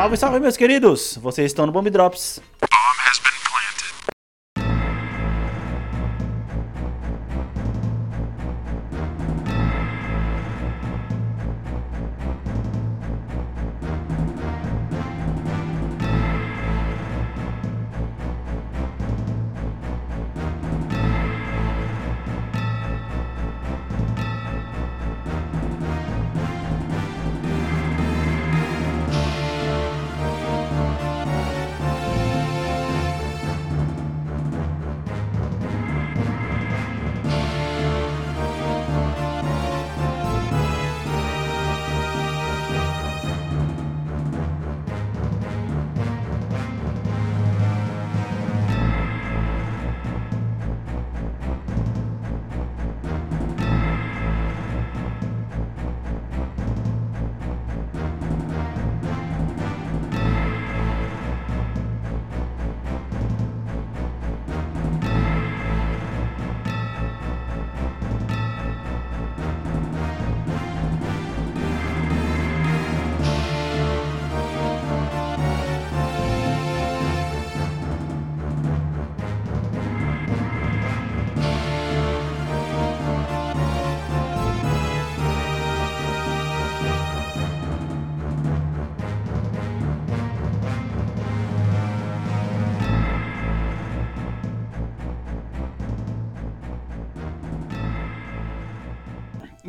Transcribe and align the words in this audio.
Salve, 0.00 0.16
salve, 0.16 0.40
meus 0.40 0.56
queridos! 0.56 1.18
Vocês 1.20 1.48
estão 1.48 1.66
no 1.66 1.72
Bomb 1.72 1.90
Drops. 1.90 2.40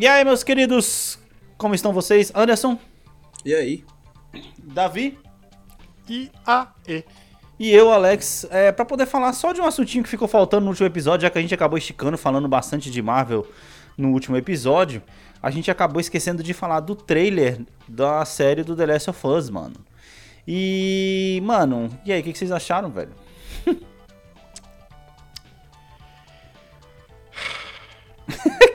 E 0.01 0.07
aí, 0.07 0.25
meus 0.25 0.43
queridos, 0.43 1.19
como 1.59 1.75
estão 1.75 1.93
vocês? 1.93 2.31
Anderson, 2.33 2.75
E 3.45 3.53
aí? 3.53 3.85
Davi 4.57 5.19
E 6.09 6.31
a 6.43 6.69
E. 6.87 7.03
e 7.59 7.71
eu, 7.71 7.91
Alex, 7.91 8.47
é, 8.49 8.71
para 8.71 8.83
poder 8.83 9.05
falar 9.05 9.31
só 9.33 9.53
de 9.53 9.61
um 9.61 9.63
assuntinho 9.63 10.03
que 10.03 10.09
ficou 10.09 10.27
faltando 10.27 10.63
no 10.63 10.71
último 10.71 10.87
episódio, 10.87 11.21
já 11.21 11.29
que 11.29 11.37
a 11.37 11.41
gente 11.41 11.53
acabou 11.53 11.77
esticando, 11.77 12.17
falando 12.17 12.47
bastante 12.47 12.89
de 12.89 12.99
Marvel 12.99 13.45
no 13.95 14.09
último 14.09 14.35
episódio, 14.35 15.03
a 15.39 15.51
gente 15.51 15.69
acabou 15.69 16.01
esquecendo 16.01 16.41
de 16.41 16.51
falar 16.51 16.79
do 16.79 16.95
trailer 16.95 17.61
da 17.87 18.25
série 18.25 18.63
do 18.63 18.75
The 18.75 18.87
Last 18.87 19.11
of 19.11 19.27
Us, 19.27 19.51
mano. 19.51 19.75
E, 20.47 21.39
mano, 21.43 21.95
e 22.03 22.11
aí, 22.11 22.21
o 22.21 22.23
que, 22.23 22.33
que 22.33 22.39
vocês 22.39 22.51
acharam, 22.51 22.89
velho? 22.89 23.13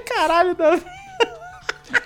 Caralho, 0.06 0.54
Davi. 0.54 0.95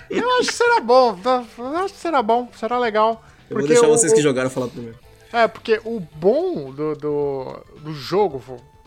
Eu 0.09 0.29
acho 0.39 0.49
que 0.49 0.53
será 0.55 0.79
bom. 0.81 1.15
tá? 1.15 1.43
Eu 1.57 1.77
acho 1.77 1.93
que 1.93 1.99
será 1.99 2.21
bom, 2.21 2.49
será 2.57 2.77
legal. 2.77 3.23
Eu 3.49 3.57
vou 3.59 3.67
deixar 3.67 3.87
o- 3.87 3.89
vocês 3.89 4.11
o- 4.11 4.15
que 4.15 4.21
jogaram 4.21 4.49
falar 4.49 4.67
primeiro. 4.67 4.97
É, 5.33 5.47
porque 5.47 5.79
o 5.85 5.99
bom 5.99 6.71
do, 6.71 6.95
do, 6.95 7.59
do 7.81 7.93
jogo, 7.93 8.41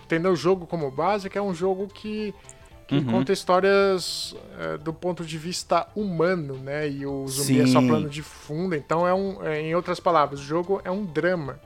tendo 0.06 0.28
o 0.28 0.37
jogo 0.37 0.66
como 0.66 0.91
base, 0.91 1.27
é 1.27 1.31
que 1.31 1.38
é 1.38 1.43
um 1.43 1.55
jogo 1.55 1.88
que, 1.88 2.34
que 2.87 2.97
Uhum. 2.97 3.05
conta 3.06 3.32
histórias 3.32 4.34
é, 4.60 4.77
do 4.77 4.93
ponto 4.93 5.25
de 5.25 5.38
vista 5.38 5.87
humano, 5.97 6.55
né? 6.59 6.87
E 6.88 7.06
o 7.06 7.26
zumbi 7.26 7.62
é 7.62 7.66
só 7.66 7.81
Sim. 7.81 7.88
plano 7.88 8.09
de 8.11 8.22
fundo, 8.22 8.75
então 8.75 9.06
é 9.09 9.15
um. 9.15 9.43
é, 9.43 9.61
em 9.62 9.75
outras 9.75 9.99
palavras, 9.99 10.41
o 10.41 10.44
jogo 10.44 10.81
é 10.84 10.91
um 10.91 11.05
drama. 11.05 11.59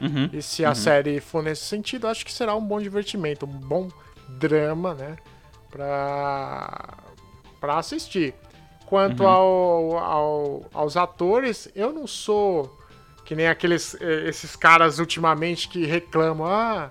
Uhum. 0.00 0.28
E 0.32 0.40
se 0.42 0.64
a 0.64 0.74
série 0.74 1.20
for 1.20 1.42
nesse 1.42 1.64
sentido, 1.64 2.08
acho 2.08 2.24
que 2.24 2.32
será 2.32 2.54
um 2.56 2.64
bom 2.64 2.80
divertimento, 2.80 3.44
um 3.46 3.48
bom 3.48 3.88
drama, 4.28 4.94
né? 4.94 5.16
Pra, 5.70 6.94
pra 7.60 7.78
assistir. 7.78 8.34
Quanto 8.86 9.22
Uhum. 9.22 9.28
ao, 9.28 9.98
ao- 9.98 10.62
aos 10.72 10.96
atores, 10.96 11.68
eu 11.74 11.92
não 11.92 12.06
sou 12.06 12.78
que 13.24 13.34
nem 13.34 13.48
aqueles 13.48 13.94
eh, 14.00 14.28
esses 14.28 14.54
caras 14.54 14.98
ultimamente 14.98 15.68
que 15.68 15.86
reclamam, 15.86 16.46
ah, 16.46 16.90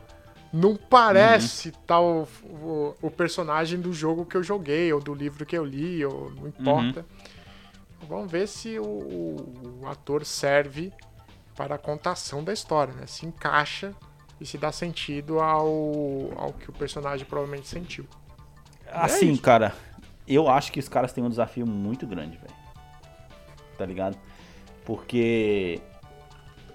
não 0.52 0.76
parece 0.76 1.70
Uhum. 1.70 1.76
tal 1.86 2.28
o, 2.44 2.96
o 3.02 3.12
personagem 3.12 3.80
do 3.80 3.94
jogo 3.94 4.26
que 4.26 4.36
eu 4.36 4.42
joguei, 4.44 4.92
ou 4.92 5.00
do 5.00 5.14
livro 5.14 5.46
que 5.46 5.56
eu 5.58 5.64
li, 5.64 6.04
ou 6.04 6.32
não 6.32 6.48
importa. 6.48 7.00
Uhum. 8.02 8.08
Vamos 8.08 8.32
ver 8.32 8.48
se 8.48 8.80
o, 8.80 8.84
o- 8.84 9.80
o 9.84 9.88
ator 9.88 10.26
serve 10.26 10.92
para 11.56 11.76
a 11.76 11.78
contação 11.78 12.44
da 12.44 12.52
história, 12.52 12.94
né? 12.96 13.06
Se 13.06 13.26
encaixa 13.28 13.94
e 14.42 14.46
se 14.46 14.58
dá 14.58 14.72
sentido 14.72 15.40
ao, 15.40 16.34
ao 16.36 16.52
que 16.54 16.70
o 16.70 16.74
personagem 16.74 17.26
provavelmente 17.28 17.68
sentiu. 17.68 18.06
Assim, 18.92 19.32
isso. 19.32 19.42
cara, 19.42 19.74
eu 20.28 20.48
acho 20.50 20.72
que 20.72 20.80
os 20.80 20.88
caras 20.90 21.12
têm 21.14 21.24
um 21.24 21.30
desafio 21.30 21.66
muito 21.66 22.06
grande, 22.08 22.38
velho. 22.38 22.54
Tá 23.78 23.86
ligado? 23.86 24.18
Porque 24.86 25.80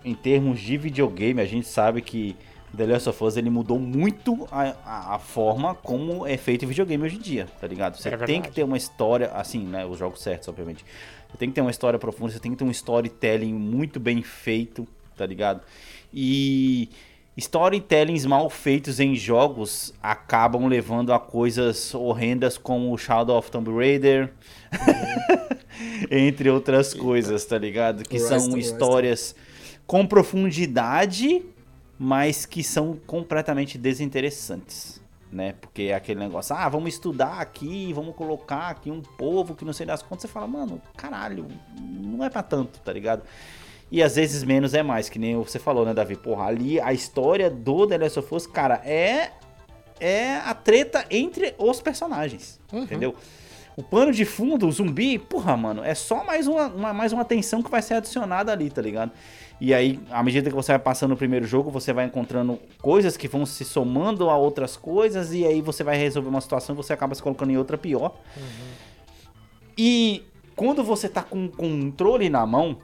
em 0.05 0.15
termos 0.15 0.61
de 0.61 0.77
videogame, 0.77 1.41
a 1.41 1.45
gente 1.45 1.67
sabe 1.67 2.01
que 2.01 2.37
The 2.77 2.87
Last 2.87 3.09
of 3.09 3.25
Us 3.25 3.37
ele 3.37 3.51
mudou 3.51 3.79
muito 3.79 4.47
a, 4.51 4.75
a- 4.85 5.15
a 5.15 5.19
forma 5.19 5.75
como 5.75 6.27
é 6.27 6.37
feito 6.37 6.67
videogame 6.67 7.05
hoje 7.05 7.17
em 7.17 7.21
dia, 7.21 7.47
tá 7.61 7.67
ligado? 7.67 7.97
Você 7.97 8.09
É 8.09 8.17
tem 8.19 8.43
que 8.43 8.51
ter 8.51 8.63
uma 8.63 8.77
história, 8.77 9.29
assim, 9.33 9.61
né? 9.65 9.85
Os 9.87 9.99
jogos 9.99 10.21
certos, 10.23 10.49
obviamente. 10.49 10.85
Você 11.31 11.37
tem 11.39 11.49
que 11.49 11.55
ter 11.55 11.61
uma 11.61 11.71
história 11.71 11.99
profunda, 11.99 12.33
você 12.33 12.39
tem 12.39 12.53
que 12.53 12.59
ter 12.59 12.65
um 12.65 12.71
storytelling 12.71 13.53
muito 13.55 13.99
bem 14.01 14.23
feito, 14.23 14.87
tá 15.17 15.25
ligado? 15.27 15.63
E 16.13 16.89
storytellings 17.39 18.27
mal 18.27 18.51
feitos 18.51 18.99
em 18.99 19.15
jogos 19.15 19.95
acabam 20.03 20.67
levando 20.67 21.13
a 21.13 21.21
coisas 21.21 21.95
horrendas 21.95 22.59
como 22.59 22.93
o 22.93 22.99
Shadow 22.99 23.39
of 23.39 23.49
Tomb 23.49 23.71
Raider, 23.71 24.33
entre 26.11 26.51
outras 26.51 26.93
coisas, 26.93 27.45
tá 27.45 27.57
ligado? 27.57 28.03
Que 28.03 28.19
são 28.19 28.59
histórias 28.59 29.37
com 29.87 30.05
profundidade, 30.05 31.45
mas 31.97 32.45
que 32.45 32.65
são 32.65 32.99
completamente 33.07 33.79
desinteressantes. 33.79 35.01
Né? 35.31 35.55
Porque 35.61 35.83
é 35.83 35.95
aquele 35.95 36.19
negócio, 36.19 36.57
ah, 36.57 36.69
vamos 36.69 36.95
estudar 36.95 37.39
aqui, 37.39 37.93
vamos 37.93 38.17
colocar 38.17 38.71
aqui 38.71 38.91
um 38.91 39.03
povo 39.03 39.55
que 39.55 39.65
não 39.65 39.73
sei 39.73 39.87
das 39.87 40.03
contas. 40.03 40.23
Você 40.23 40.29
fala, 40.29 40.49
mano, 40.49 40.83
caralho, 40.97 41.47
não 41.79 42.25
é 42.25 42.31
pra 42.31 42.43
tanto, 42.43 42.81
tá 42.81 42.93
ligado? 42.93 43.23
E 43.91 44.03
às 44.03 44.17
vezes 44.17 44.45
menos 44.45 44.75
é 44.75 44.83
mais, 44.83 45.09
que 45.09 45.19
nem 45.19 45.37
você 45.37 45.59
falou, 45.59 45.85
né, 45.87 45.95
Davi? 45.95 46.15
Porra, 46.17 46.45
ali 46.45 46.79
a 46.81 46.93
história 46.93 47.49
do 47.51 47.87
The 47.87 47.99
Last 47.99 48.19
of 48.19 48.35
Us, 48.35 48.47
cara, 48.47 48.81
é 48.85 49.31
é 50.01 50.37
a 50.37 50.55
treta 50.55 51.05
entre 51.11 51.55
os 51.59 51.81
personagens, 51.81 52.61
Uhum. 52.73 52.85
entendeu? 52.85 53.15
O 53.77 53.83
pano 53.83 54.13
de 54.13 54.25
fundo, 54.25 54.69
o 54.69 54.71
zumbi, 54.73 55.19
porra, 55.19 55.57
mano, 55.57 55.83
é 55.83 55.93
só 55.95 56.23
mais 56.25 56.47
uma, 56.47 56.67
uma- 56.69 56.93
mais 56.93 57.13
uma 57.13 57.25
tensão 57.25 57.63
que 57.63 57.71
vai 57.71 57.83
ser 57.83 57.95
adicionada 57.95 58.53
ali, 58.53 58.71
tá 58.71 58.81
ligado? 58.83 59.11
E 59.61 59.75
aí, 59.75 59.99
à 60.11 60.23
medida 60.23 60.51
que 60.51 60.55
você 60.55 60.71
vai 60.73 60.79
passando 60.79 61.13
o 61.15 61.17
primeiro 61.17 61.45
jogo, 61.47 61.69
você 61.71 61.93
vai 61.93 62.05
encontrando 62.05 62.61
coisas 62.81 63.17
que 63.17 63.27
vão 63.27 63.45
se 63.45 63.65
somando 63.65 64.31
a 64.31 64.37
outras 64.37 64.77
coisas, 64.77 65.33
e 65.33 65.45
aí 65.45 65.61
você 65.61 65.83
vai 65.83 65.97
resolver 65.97 66.29
uma 66.29 66.41
situação 66.41 66.75
e 66.75 66.77
você 66.77 66.93
acaba 66.93 67.15
se 67.17 67.23
colocando 67.23 67.51
em 67.51 67.57
outra 67.57 67.77
pior. 67.77 68.15
E 69.77 70.23
quando 70.57 70.83
você 70.83 71.09
tá 71.09 71.23
com 71.23 71.47
o 71.47 71.49
controle 71.49 72.29
na 72.29 72.45
mão, 72.47 72.79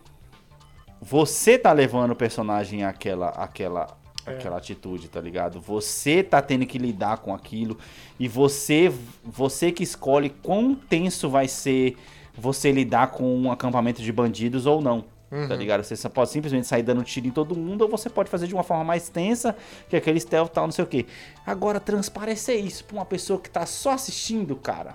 você 1.04 1.58
tá 1.58 1.72
levando 1.72 2.12
o 2.12 2.16
personagem 2.16 2.84
àquela, 2.84 3.28
àquela, 3.28 3.96
É. 4.26 4.30
àquela 4.30 4.56
atitude, 4.56 5.08
tá 5.08 5.20
ligado? 5.20 5.60
Você 5.60 6.22
tá 6.22 6.40
tendo 6.40 6.64
que 6.64 6.78
lidar 6.78 7.18
com 7.18 7.34
aquilo 7.34 7.76
e 8.18 8.26
você, 8.26 8.90
você 9.22 9.70
que 9.70 9.82
escolhe 9.82 10.30
quão 10.30 10.74
tenso 10.74 11.28
vai 11.28 11.46
ser 11.46 11.96
você 12.36 12.72
lidar 12.72 13.08
com 13.08 13.36
um 13.36 13.52
acampamento 13.52 14.02
de 14.02 14.10
bandidos 14.12 14.66
ou 14.66 14.80
não. 14.80 15.04
Tá 15.48 15.56
ligado? 15.56 15.82
Você 15.82 15.96
só 15.96 16.08
pode 16.08 16.30
simplesmente 16.30 16.64
sair 16.64 16.84
dando 16.84 17.02
tiro 17.02 17.26
em 17.26 17.30
todo 17.32 17.56
mundo, 17.56 17.82
ou 17.82 17.88
você 17.88 18.08
pode 18.08 18.30
fazer 18.30 18.46
de 18.46 18.54
uma 18.54 18.62
forma 18.62 18.84
mais 18.84 19.08
tensa, 19.08 19.56
que 19.88 19.96
aquele 19.96 20.20
stealth 20.20 20.50
tal, 20.52 20.64
não 20.66 20.70
sei 20.72 20.84
o 20.84 20.86
que. 20.86 21.06
Agora, 21.44 21.80
transparecer 21.80 22.64
isso 22.64 22.84
pra 22.84 22.96
uma 22.98 23.04
pessoa 23.04 23.40
que 23.40 23.50
tá 23.50 23.66
só 23.66 23.90
assistindo, 23.90 24.54
cara. 24.54 24.94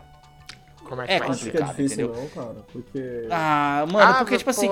Como 0.87 1.01
é 1.01 1.05
É 1.05 1.07
que 1.07 1.13
é 1.13 1.19
complicado, 1.19 1.67
difícil 1.75 2.05
entendeu? 2.05 2.21
não, 2.21 2.29
cara. 2.29 2.55
Porque. 2.71 3.27
Ah, 3.29 3.85
mano, 3.91 4.11
Ah, 4.11 4.13
porque, 4.19 4.37
tipo 4.37 4.49
assim. 4.49 4.69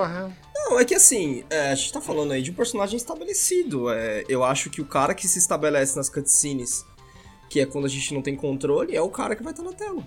Não, 0.69 0.77
é 0.77 0.83
que 0.83 0.93
assim, 0.93 1.45
é, 1.49 1.71
a 1.71 1.75
gente 1.75 1.93
tá 1.93 2.01
falando 2.01 2.33
aí 2.33 2.41
de 2.41 2.51
um 2.51 2.53
personagem 2.53 2.97
estabelecido. 2.97 3.89
É, 3.89 4.25
eu 4.27 4.43
acho 4.43 4.69
que 4.69 4.81
o 4.81 4.85
cara 4.85 5.13
que 5.13 5.25
se 5.25 5.39
estabelece 5.39 5.95
nas 5.95 6.09
cutscenes, 6.09 6.85
que 7.49 7.61
é 7.61 7.65
quando 7.65 7.85
a 7.85 7.87
gente 7.87 8.13
não 8.13 8.21
tem 8.21 8.35
controle, 8.35 8.93
é 8.93 9.01
o 9.01 9.09
cara 9.09 9.33
que 9.33 9.41
vai 9.41 9.53
estar 9.53 9.63
na 9.63 9.71
tela. 9.71 10.05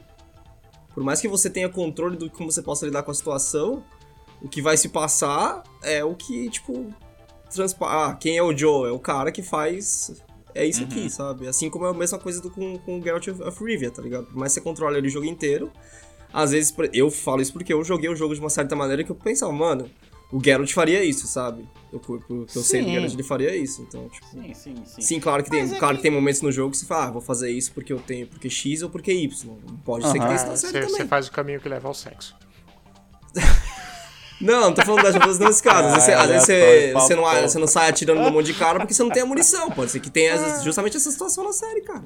Por 0.92 1.02
mais 1.02 1.18
que 1.18 1.28
você 1.28 1.48
tenha 1.48 1.68
controle 1.70 2.14
do 2.14 2.28
como 2.28 2.52
você 2.52 2.60
possa 2.60 2.84
lidar 2.84 3.02
com 3.02 3.10
a 3.10 3.14
situação, 3.14 3.82
o 4.42 4.48
que 4.50 4.60
vai 4.60 4.76
se 4.76 4.90
passar 4.90 5.62
é 5.82 6.04
o 6.04 6.14
que, 6.14 6.50
tipo, 6.50 6.92
transpa 7.50 8.08
ah, 8.08 8.14
quem 8.14 8.36
é 8.36 8.42
o 8.42 8.54
Joe? 8.54 8.90
É 8.90 8.92
o 8.92 8.98
cara 8.98 9.32
que 9.32 9.42
faz. 9.42 10.22
É 10.54 10.66
isso 10.66 10.82
aqui, 10.82 11.08
sabe? 11.08 11.48
Assim 11.48 11.70
como 11.70 11.86
é 11.86 11.90
a 11.90 11.94
mesma 11.94 12.18
coisa 12.18 12.38
do, 12.42 12.50
com, 12.50 12.76
com 12.80 12.98
o 12.98 13.02
Geralt 13.02 13.28
of, 13.28 13.64
Rivia, 13.64 13.90
tá 13.90 14.02
ligado? 14.02 14.26
Por 14.26 14.36
mais 14.36 14.52
que 14.52 14.60
você 14.60 14.64
controle 14.64 14.98
ele 14.98 15.06
o 15.08 15.10
jogo 15.10 15.24
inteiro, 15.24 15.72
às 16.34 16.50
vezes, 16.50 16.74
eu 16.92 17.10
falo 17.10 17.40
isso 17.40 17.52
porque 17.52 17.72
eu 17.72 17.82
joguei 17.82 18.10
o 18.10 18.16
jogo 18.16 18.34
de 18.34 18.40
uma 18.40 18.50
certa 18.50 18.76
maneira 18.76 19.02
que 19.02 19.10
eu 19.10 19.16
pensava, 19.16 19.52
mano, 19.52 19.88
o 20.32 20.40
Geralt 20.42 20.72
faria 20.72 21.04
isso, 21.04 21.26
sabe? 21.26 21.68
Eu, 21.92 21.98
porque 21.98 22.32
eu 22.32 22.46
sei 22.48 22.80
que 22.80 22.86
o 22.86 22.88
Sim. 22.88 22.92
Geralt 22.94 23.12
ele 23.14 23.22
faria 23.22 23.56
isso, 23.56 23.82
então, 23.82 24.08
tipo. 24.08 24.26
Sim, 24.30 24.54
sim, 24.54 24.74
sim. 24.86 25.02
Sim, 25.02 25.20
claro 25.20 25.42
que 25.42 25.50
tem, 25.50 25.62
Mas 25.62 25.72
é 25.72 25.78
claro 25.78 25.94
que- 25.94 26.02
que 26.02 26.08
tem 26.08 26.10
momentos 26.12 26.40
no 26.42 26.52
jogo 26.52 26.70
que 26.70 26.76
você 26.76 26.86
fala, 26.86 27.06
ah, 27.06 27.10
vou 27.10 27.20
fazer 27.22 27.50
isso 27.50 27.72
porque 27.72 27.92
eu 27.92 27.98
tenho, 27.98 28.26
porque 28.26 28.48
X 28.48 28.82
ou 28.82 28.90
porque 28.90 29.12
Y. 29.12 29.28
Pode 29.84 30.06
ser 30.06 30.12
que 30.14 30.18
tenha 30.20 30.34
isso 30.36 30.44
É, 30.44 30.48
na 30.48 30.56
série 30.56 30.72
você, 30.72 30.80
também. 30.80 30.96
você 30.96 31.04
faz 31.06 31.26
o 31.28 31.32
caminho 31.32 31.60
que 31.60 31.68
leva 31.68 31.88
ao 31.88 31.94
sexo. 31.94 32.36
Não, 34.40 34.60
não 34.70 34.74
tô 34.74 34.82
falando 34.82 35.02
das 35.02 35.16
coisas 35.18 35.38
nesse 35.38 35.62
caso. 35.62 35.88
Às 35.88 35.92
vezes, 35.94 36.04
você, 36.04 36.12
Ah, 36.12 36.22
às 36.22 36.28
vezes 36.28 36.44
você, 36.46 36.52
aleatório, 36.52 36.92
você, 37.00 37.14
não, 37.16 37.48
você 37.48 37.58
não 37.58 37.66
sai 37.66 37.88
atirando 37.90 38.20
no 38.22 38.30
monte 38.30 38.46
de 38.46 38.54
cara 38.54 38.78
porque 38.78 38.94
você 38.94 39.02
não 39.02 39.10
tem 39.10 39.22
a 39.22 39.26
munição. 39.26 39.70
Pode 39.70 39.90
ser 39.90 40.00
que 40.00 40.10
tenha 40.10 40.32
essa- 40.32 40.62
justamente 40.64 40.96
essa 40.96 41.10
situação 41.10 41.44
na 41.44 41.52
série, 41.52 41.80
cara. 41.82 42.04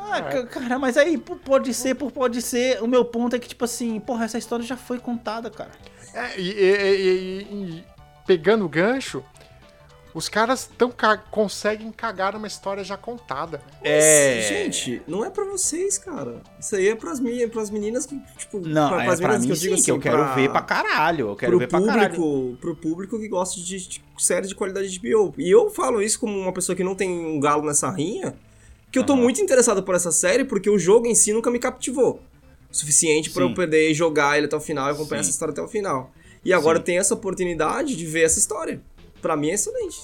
Ah, 0.00 0.22
ca- 0.22 0.46
cara, 0.46 0.78
mas 0.78 0.96
aí 0.96 1.18
por- 1.18 1.36
pode 1.38 1.72
ser, 1.74 1.94
por 1.94 2.10
pode 2.10 2.40
ser. 2.40 2.82
O 2.82 2.86
meu 2.86 3.04
ponto 3.04 3.36
é 3.36 3.38
que, 3.38 3.48
tipo 3.48 3.64
assim, 3.64 3.98
porra, 4.00 4.24
essa 4.24 4.38
história 4.38 4.64
já 4.64 4.76
foi 4.76 4.98
contada, 4.98 5.50
cara. 5.50 5.70
É, 6.14 6.40
e, 6.40 6.50
e- 6.50 6.96
e- 6.96 7.46
e- 7.50 7.64
e 7.78 7.84
pegando 8.26 8.64
o 8.64 8.68
gancho, 8.68 9.22
os 10.14 10.28
caras 10.28 10.68
tão 10.78 10.90
ca- 10.90 11.18
conseguem 11.18 11.92
cagar 11.92 12.34
uma 12.34 12.46
história 12.46 12.82
já 12.82 12.96
contada. 12.96 13.60
É. 13.84 14.40
Gente, 14.48 15.02
não 15.06 15.24
é 15.24 15.30
pra 15.30 15.44
vocês, 15.44 15.98
cara. 15.98 16.40
Isso 16.58 16.74
aí 16.74 16.88
é 16.88 16.94
pras, 16.94 17.20
mi- 17.20 17.46
pras 17.46 17.68
meninas 17.70 18.06
que, 18.06 18.18
tipo, 18.38 18.58
Não, 18.60 18.88
pra, 18.88 19.02
é 19.02 19.04
pras 19.06 19.20
pra 19.20 19.28
meninas 19.28 19.40
mim 19.42 19.46
que 19.48 19.52
eu 19.52 19.56
sim, 19.56 19.62
digo 19.62 19.74
assim, 19.74 19.84
que 19.84 19.90
eu 19.90 20.00
quero 20.00 20.16
pra- 20.24 20.34
ver 20.34 20.50
pra 20.50 20.62
caralho. 20.62 21.28
Eu 21.28 21.36
quero 21.36 21.52
pro 21.52 21.58
ver 21.58 21.68
pra 21.68 21.80
caralho. 21.84 22.14
público, 22.14 22.56
pro 22.60 22.74
público 22.76 23.18
que 23.20 23.28
gosta 23.28 23.60
de, 23.60 23.86
de 23.86 24.02
séries 24.16 24.48
de 24.48 24.54
qualidade 24.54 24.88
de 24.88 24.98
HBO. 24.98 25.34
E 25.36 25.50
eu 25.50 25.68
falo 25.70 26.00
isso 26.02 26.18
como 26.18 26.36
uma 26.38 26.52
pessoa 26.52 26.74
que 26.74 26.82
não 26.82 26.94
tem 26.94 27.10
um 27.10 27.38
galo 27.38 27.64
nessa 27.64 27.90
rinha, 27.90 28.34
que 28.90 28.98
eu 28.98 29.04
tô 29.04 29.14
muito 29.16 29.40
interessado 29.40 29.82
por 29.82 29.94
essa 29.94 30.10
série 30.12 30.44
porque 30.44 30.68
o 30.70 30.78
jogo 30.78 31.06
em 31.06 31.14
si 31.14 31.32
nunca 31.32 31.50
me 31.50 31.58
captivou. 31.58 32.20
O 32.70 32.76
suficiente 32.76 33.30
pra 33.30 33.44
Sim. 33.44 33.48
eu 33.50 33.54
poder 33.54 33.94
jogar 33.94 34.36
ele 34.36 34.46
até 34.46 34.56
o 34.56 34.60
final 34.60 34.88
e 34.88 34.92
acompanhar 34.92 35.22
Sim. 35.22 35.28
essa 35.28 35.30
história 35.30 35.52
até 35.52 35.62
o 35.62 35.68
final. 35.68 36.10
E 36.44 36.52
agora 36.52 36.76
Sim. 36.76 36.80
eu 36.82 36.84
tenho 36.84 37.00
essa 37.00 37.14
oportunidade 37.14 37.96
de 37.96 38.06
ver 38.06 38.22
essa 38.24 38.38
história. 38.38 38.80
Pra 39.22 39.36
mim 39.36 39.50
é 39.50 39.54
excelente. 39.54 39.98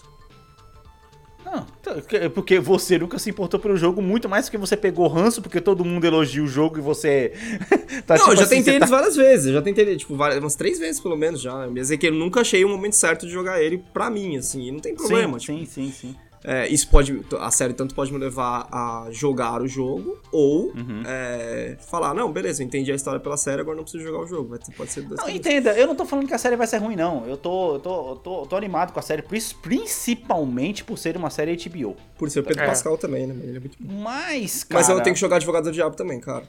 Não, 1.44 1.64
tá, 1.82 2.00
que- 2.00 2.28
porque 2.30 2.58
você 2.58 2.98
nunca 2.98 3.18
se 3.18 3.28
importou 3.28 3.60
pelo 3.60 3.76
jogo, 3.76 4.00
muito 4.00 4.28
mais 4.30 4.48
que 4.48 4.56
você 4.56 4.76
pegou 4.78 5.06
ranço, 5.08 5.42
porque 5.42 5.60
todo 5.60 5.84
mundo 5.84 6.04
elogia 6.06 6.42
o 6.42 6.46
jogo 6.46 6.78
e 6.78 6.80
você. 6.80 7.32
tá, 8.06 8.14
não, 8.14 8.20
tipo 8.20 8.30
eu 8.32 8.36
já 8.36 8.42
assim, 8.44 8.56
tentei 8.56 8.74
eles 8.76 8.88
tá- 8.90 8.96
várias 8.96 9.14
vezes. 9.14 9.46
Eu 9.48 9.52
já 9.52 9.62
tentei 9.62 9.84
ele, 9.84 9.96
tipo, 9.98 10.16
várias, 10.16 10.40
umas 10.40 10.56
três 10.56 10.78
vezes 10.78 11.00
pelo 11.00 11.16
menos 11.16 11.40
já. 11.42 11.68
Mas 11.68 11.90
é 11.90 11.96
que 11.98 12.06
eu 12.08 12.12
nunca 12.12 12.40
achei 12.40 12.64
o 12.64 12.68
momento 12.68 12.94
certo 12.96 13.26
de 13.26 13.32
jogar 13.32 13.62
ele 13.62 13.84
pra 13.92 14.08
mim, 14.08 14.38
assim. 14.38 14.62
E 14.68 14.72
não 14.72 14.80
tem 14.80 14.94
problema. 14.94 15.38
Sim, 15.38 15.58
tipo, 15.58 15.70
sim, 15.70 15.90
sim, 15.90 15.92
sim. 15.92 16.16
É, 16.46 16.68
isso 16.68 16.88
pode. 16.90 17.24
A 17.40 17.50
série 17.50 17.72
tanto 17.72 17.94
pode 17.94 18.12
me 18.12 18.18
levar 18.18 18.68
a 18.70 19.08
jogar 19.10 19.62
o 19.62 19.66
jogo, 19.66 20.18
ou 20.30 20.66
Uhum. 20.76 21.02
é, 21.06 21.78
falar, 21.88 22.12
não, 22.12 22.30
beleza, 22.30 22.62
eu 22.62 22.66
entendi 22.66 22.92
a 22.92 22.94
história 22.94 23.18
pela 23.18 23.38
série, 23.38 23.62
agora 23.62 23.74
não 23.76 23.82
preciso 23.82 24.04
jogar 24.04 24.18
o 24.20 24.26
jogo. 24.26 24.58
Ter- 24.58 24.74
pode 24.74 24.92
ser 24.92 25.02
dois 25.02 25.18
Não, 25.18 25.30
entenda, 25.30 25.72
eu 25.72 25.86
não 25.86 25.94
tô 25.94 26.04
falando 26.04 26.26
que 26.28 26.34
a 26.34 26.38
série 26.38 26.54
vai 26.54 26.66
ser 26.66 26.76
ruim, 26.78 26.96
não. 26.96 27.26
Eu 27.26 27.38
tô, 27.38 27.76
eu 27.76 27.80
tô, 27.80 28.10
eu 28.10 28.16
tô, 28.16 28.40
eu 28.42 28.46
tô 28.46 28.56
animado 28.56 28.92
com 28.92 28.98
a 28.98 29.02
série, 29.02 29.22
principalmente 29.22 30.84
por 30.84 30.98
ser 30.98 31.16
uma 31.16 31.30
série 31.30 31.56
HBO. 31.56 31.96
Por 32.18 32.30
ser 32.30 32.40
o 32.40 32.44
Pedro 32.44 32.62
É. 32.62 32.66
Pascal 32.66 32.98
também, 32.98 33.26
né? 33.26 33.34
Ele 33.42 33.56
é 33.56 33.60
muito 33.60 33.76
bom. 33.80 34.02
Mas, 34.02 34.64
cara. 34.64 34.80
Mas 34.80 34.88
eu 34.90 35.00
tenho 35.02 35.14
que 35.14 35.20
jogar 35.20 35.36
Advogado 35.36 35.64
do 35.64 35.72
Diabo 35.72 35.96
também, 35.96 36.20
cara. 36.20 36.46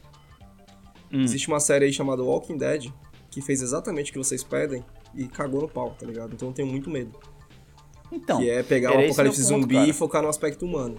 Hum. 1.12 1.21
Existe 1.24 1.47
uma 1.47 1.59
série 1.62 1.86
aí 1.86 1.94
chamada 1.94 2.21
Walking 2.21 2.57
Dead 2.57 2.88
que 3.31 3.42
fez 3.42 3.62
exatamente 3.62 4.09
o 4.12 4.13
que 4.13 4.18
vocês 4.18 4.44
pedem 4.44 4.83
e 5.13 5.27
cagou 5.27 5.62
no 5.62 5.68
pau, 5.69 5.95
tá 5.97 6.06
ligado? 6.06 6.33
Então 6.33 6.50
eu 6.50 6.53
tenho 6.53 6.68
muito 6.68 6.89
medo. 6.89 7.12
Então, 8.12 8.38
que 8.40 8.50
é 8.50 8.63
pegar 8.63 8.92
o 8.92 9.00
esse 9.00 9.06
apocalipse 9.07 9.42
ponto, 9.42 9.48
zumbi 9.62 9.75
cara. 9.75 9.88
e 9.90 9.94
focar 9.94 10.22
no 10.22 10.30
aspecto 10.30 10.66
humano. 10.66 10.98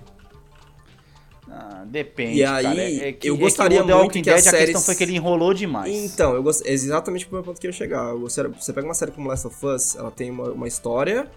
ah, 1.49 1.85
depende, 1.87 2.39
E 2.39 2.45
aí, 2.45 2.63
cara. 2.65 2.81
É, 2.83 3.09
é 3.09 3.13
que, 3.13 3.29
eu 3.29 3.35
é 3.35 3.37
que 3.37 3.43
gostaria 3.45 3.83
o 3.83 3.87
The 3.87 3.95
muito 3.95 4.13
que 4.23 4.31
as 4.31 4.45
Dead, 4.45 4.55
a 4.55 4.59
questão 4.59 4.81
foi 4.83 4.95
que 4.97 5.05
ele 5.05 5.15
enrolou 5.15 5.55
demais. 5.55 5.95
Então, 5.95 6.35
eu 6.35 6.43
gost... 6.43 6.63
é 6.67 6.73
exatamente 6.73 7.27
pro 7.27 7.37
meu 7.37 7.45
ponto 7.45 7.61
que 7.61 7.67
eu 7.67 7.71
ia 7.71 7.77
chegar. 7.77 8.11
Eu 8.11 8.21
gostaria- 8.21 8.51
Você 8.51 8.73
pega 8.73 8.87
uma 8.87 8.95
série 8.95 9.13
como 9.13 9.29
Last 9.29 9.47
of 9.47 9.67
Us, 9.67 9.95
ela 9.95 10.11
tem 10.11 10.31
uma, 10.31 10.51
uma 10.51 10.67
história, 10.69 11.31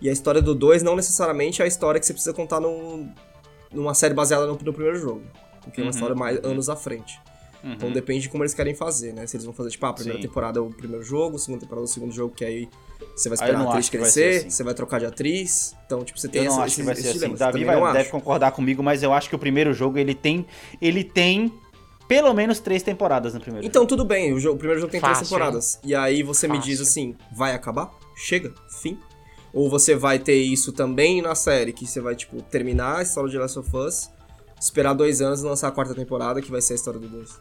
e 0.00 0.08
a 0.08 0.12
história 0.12 0.42
do 0.42 0.54
2 0.54 0.82
não 0.82 0.96
necessariamente 0.96 1.62
é 1.62 1.64
a 1.64 1.68
história 1.68 2.00
que 2.00 2.04
você 2.06 2.12
precisa 2.12 2.34
contar 2.34 2.58
num, 2.60 3.08
numa 3.72 3.94
série 3.94 4.12
baseada 4.12 4.46
no, 4.46 4.58
no 4.60 4.72
primeiro 4.72 4.98
jogo. 4.98 5.22
Porque 5.62 5.80
é 5.80 5.84
uma 5.84 5.90
Uhum, 5.90 5.94
história 5.94 6.14
mais 6.16 6.38
uhum. 6.40 6.50
anos 6.50 6.68
à 6.68 6.76
frente. 6.76 7.18
Uhum. 7.62 7.72
Então 7.72 7.90
depende 7.92 8.22
de 8.22 8.28
como 8.28 8.42
eles 8.42 8.52
querem 8.52 8.74
fazer, 8.74 9.14
né? 9.14 9.26
Se 9.26 9.36
eles 9.36 9.46
vão 9.46 9.54
fazer, 9.54 9.70
tipo, 9.70 9.86
ah, 9.86 9.90
a 9.90 9.92
primeira 9.94 10.20
Sim. 10.20 10.26
temporada 10.28 10.58
é 10.58 10.62
o 10.62 10.68
primeiro 10.68 11.02
jogo, 11.02 11.36
a 11.36 11.38
segunda 11.38 11.60
temporada 11.60 11.86
é 11.86 11.88
o 11.88 11.90
segundo 11.90 12.12
jogo, 12.12 12.34
que 12.34 12.44
aí 12.44 12.68
você 13.16 13.28
vai 13.28 13.36
esperar 13.36 13.60
a 13.60 13.70
atriz 13.70 13.88
que 13.88 13.98
crescer, 13.98 14.36
assim. 14.38 14.50
você 14.50 14.62
vai 14.64 14.74
trocar 14.74 14.98
de 14.98 15.06
atriz. 15.06 15.74
Então, 15.86 16.02
tipo, 16.04 16.18
você 16.18 16.28
tem 16.28 16.42
Eu 16.42 16.46
não 16.46 16.52
essa, 16.54 16.62
acho 16.64 16.74
que 16.76 16.80
esses, 16.82 17.02
vai 17.02 17.12
ser 17.12 17.24
assim. 17.26 17.34
Davi 17.36 17.64
vai, 17.64 17.76
deve 17.80 17.98
acho. 17.98 18.10
concordar 18.10 18.50
comigo, 18.52 18.82
mas 18.82 19.02
eu 19.02 19.12
acho 19.12 19.28
que 19.28 19.36
o 19.36 19.38
primeiro 19.38 19.72
jogo 19.72 19.98
ele 19.98 20.14
tem. 20.14 20.44
Ele 20.80 21.04
tem 21.04 21.52
pelo 22.08 22.34
menos 22.34 22.58
três 22.60 22.82
temporadas 22.82 23.32
no 23.32 23.40
primeiro 23.40 23.66
Então, 23.66 23.86
tudo 23.86 24.04
bem, 24.04 24.32
o, 24.34 24.38
jogo- 24.40 24.56
o 24.56 24.58
primeiro 24.58 24.78
jogo 24.80 24.92
tem 24.92 25.00
três 25.00 25.18
Fácil, 25.18 25.30
temporadas. 25.34 25.80
E 25.82 25.94
aí 25.94 26.22
você 26.22 26.46
me 26.46 26.56
Fácil. 26.56 26.70
diz 26.70 26.80
assim, 26.82 27.14
vai 27.34 27.54
acabar? 27.54 27.90
Chega? 28.14 28.52
Fim? 28.82 28.98
Ou 29.54 29.70
você 29.70 29.94
vai 29.94 30.18
ter 30.18 30.34
isso 30.36 30.70
também 30.72 31.22
na 31.22 31.34
série, 31.34 31.72
que 31.72 31.86
você 31.86 32.00
vai, 32.00 32.14
tipo, 32.14 32.42
terminar 32.42 32.98
a 32.98 33.02
história 33.02 33.30
de 33.30 33.38
Last 33.38 33.58
of 33.58 33.74
Us, 33.74 34.10
esperar 34.60 34.92
dois 34.92 35.22
anos 35.22 35.40
e 35.42 35.44
lançar 35.46 35.68
a 35.68 35.70
quarta 35.70 35.94
temporada, 35.94 36.42
que 36.42 36.50
vai 36.50 36.60
ser 36.60 36.74
a 36.74 36.76
história 36.76 37.00
do 37.00 37.08
2. 37.08 37.40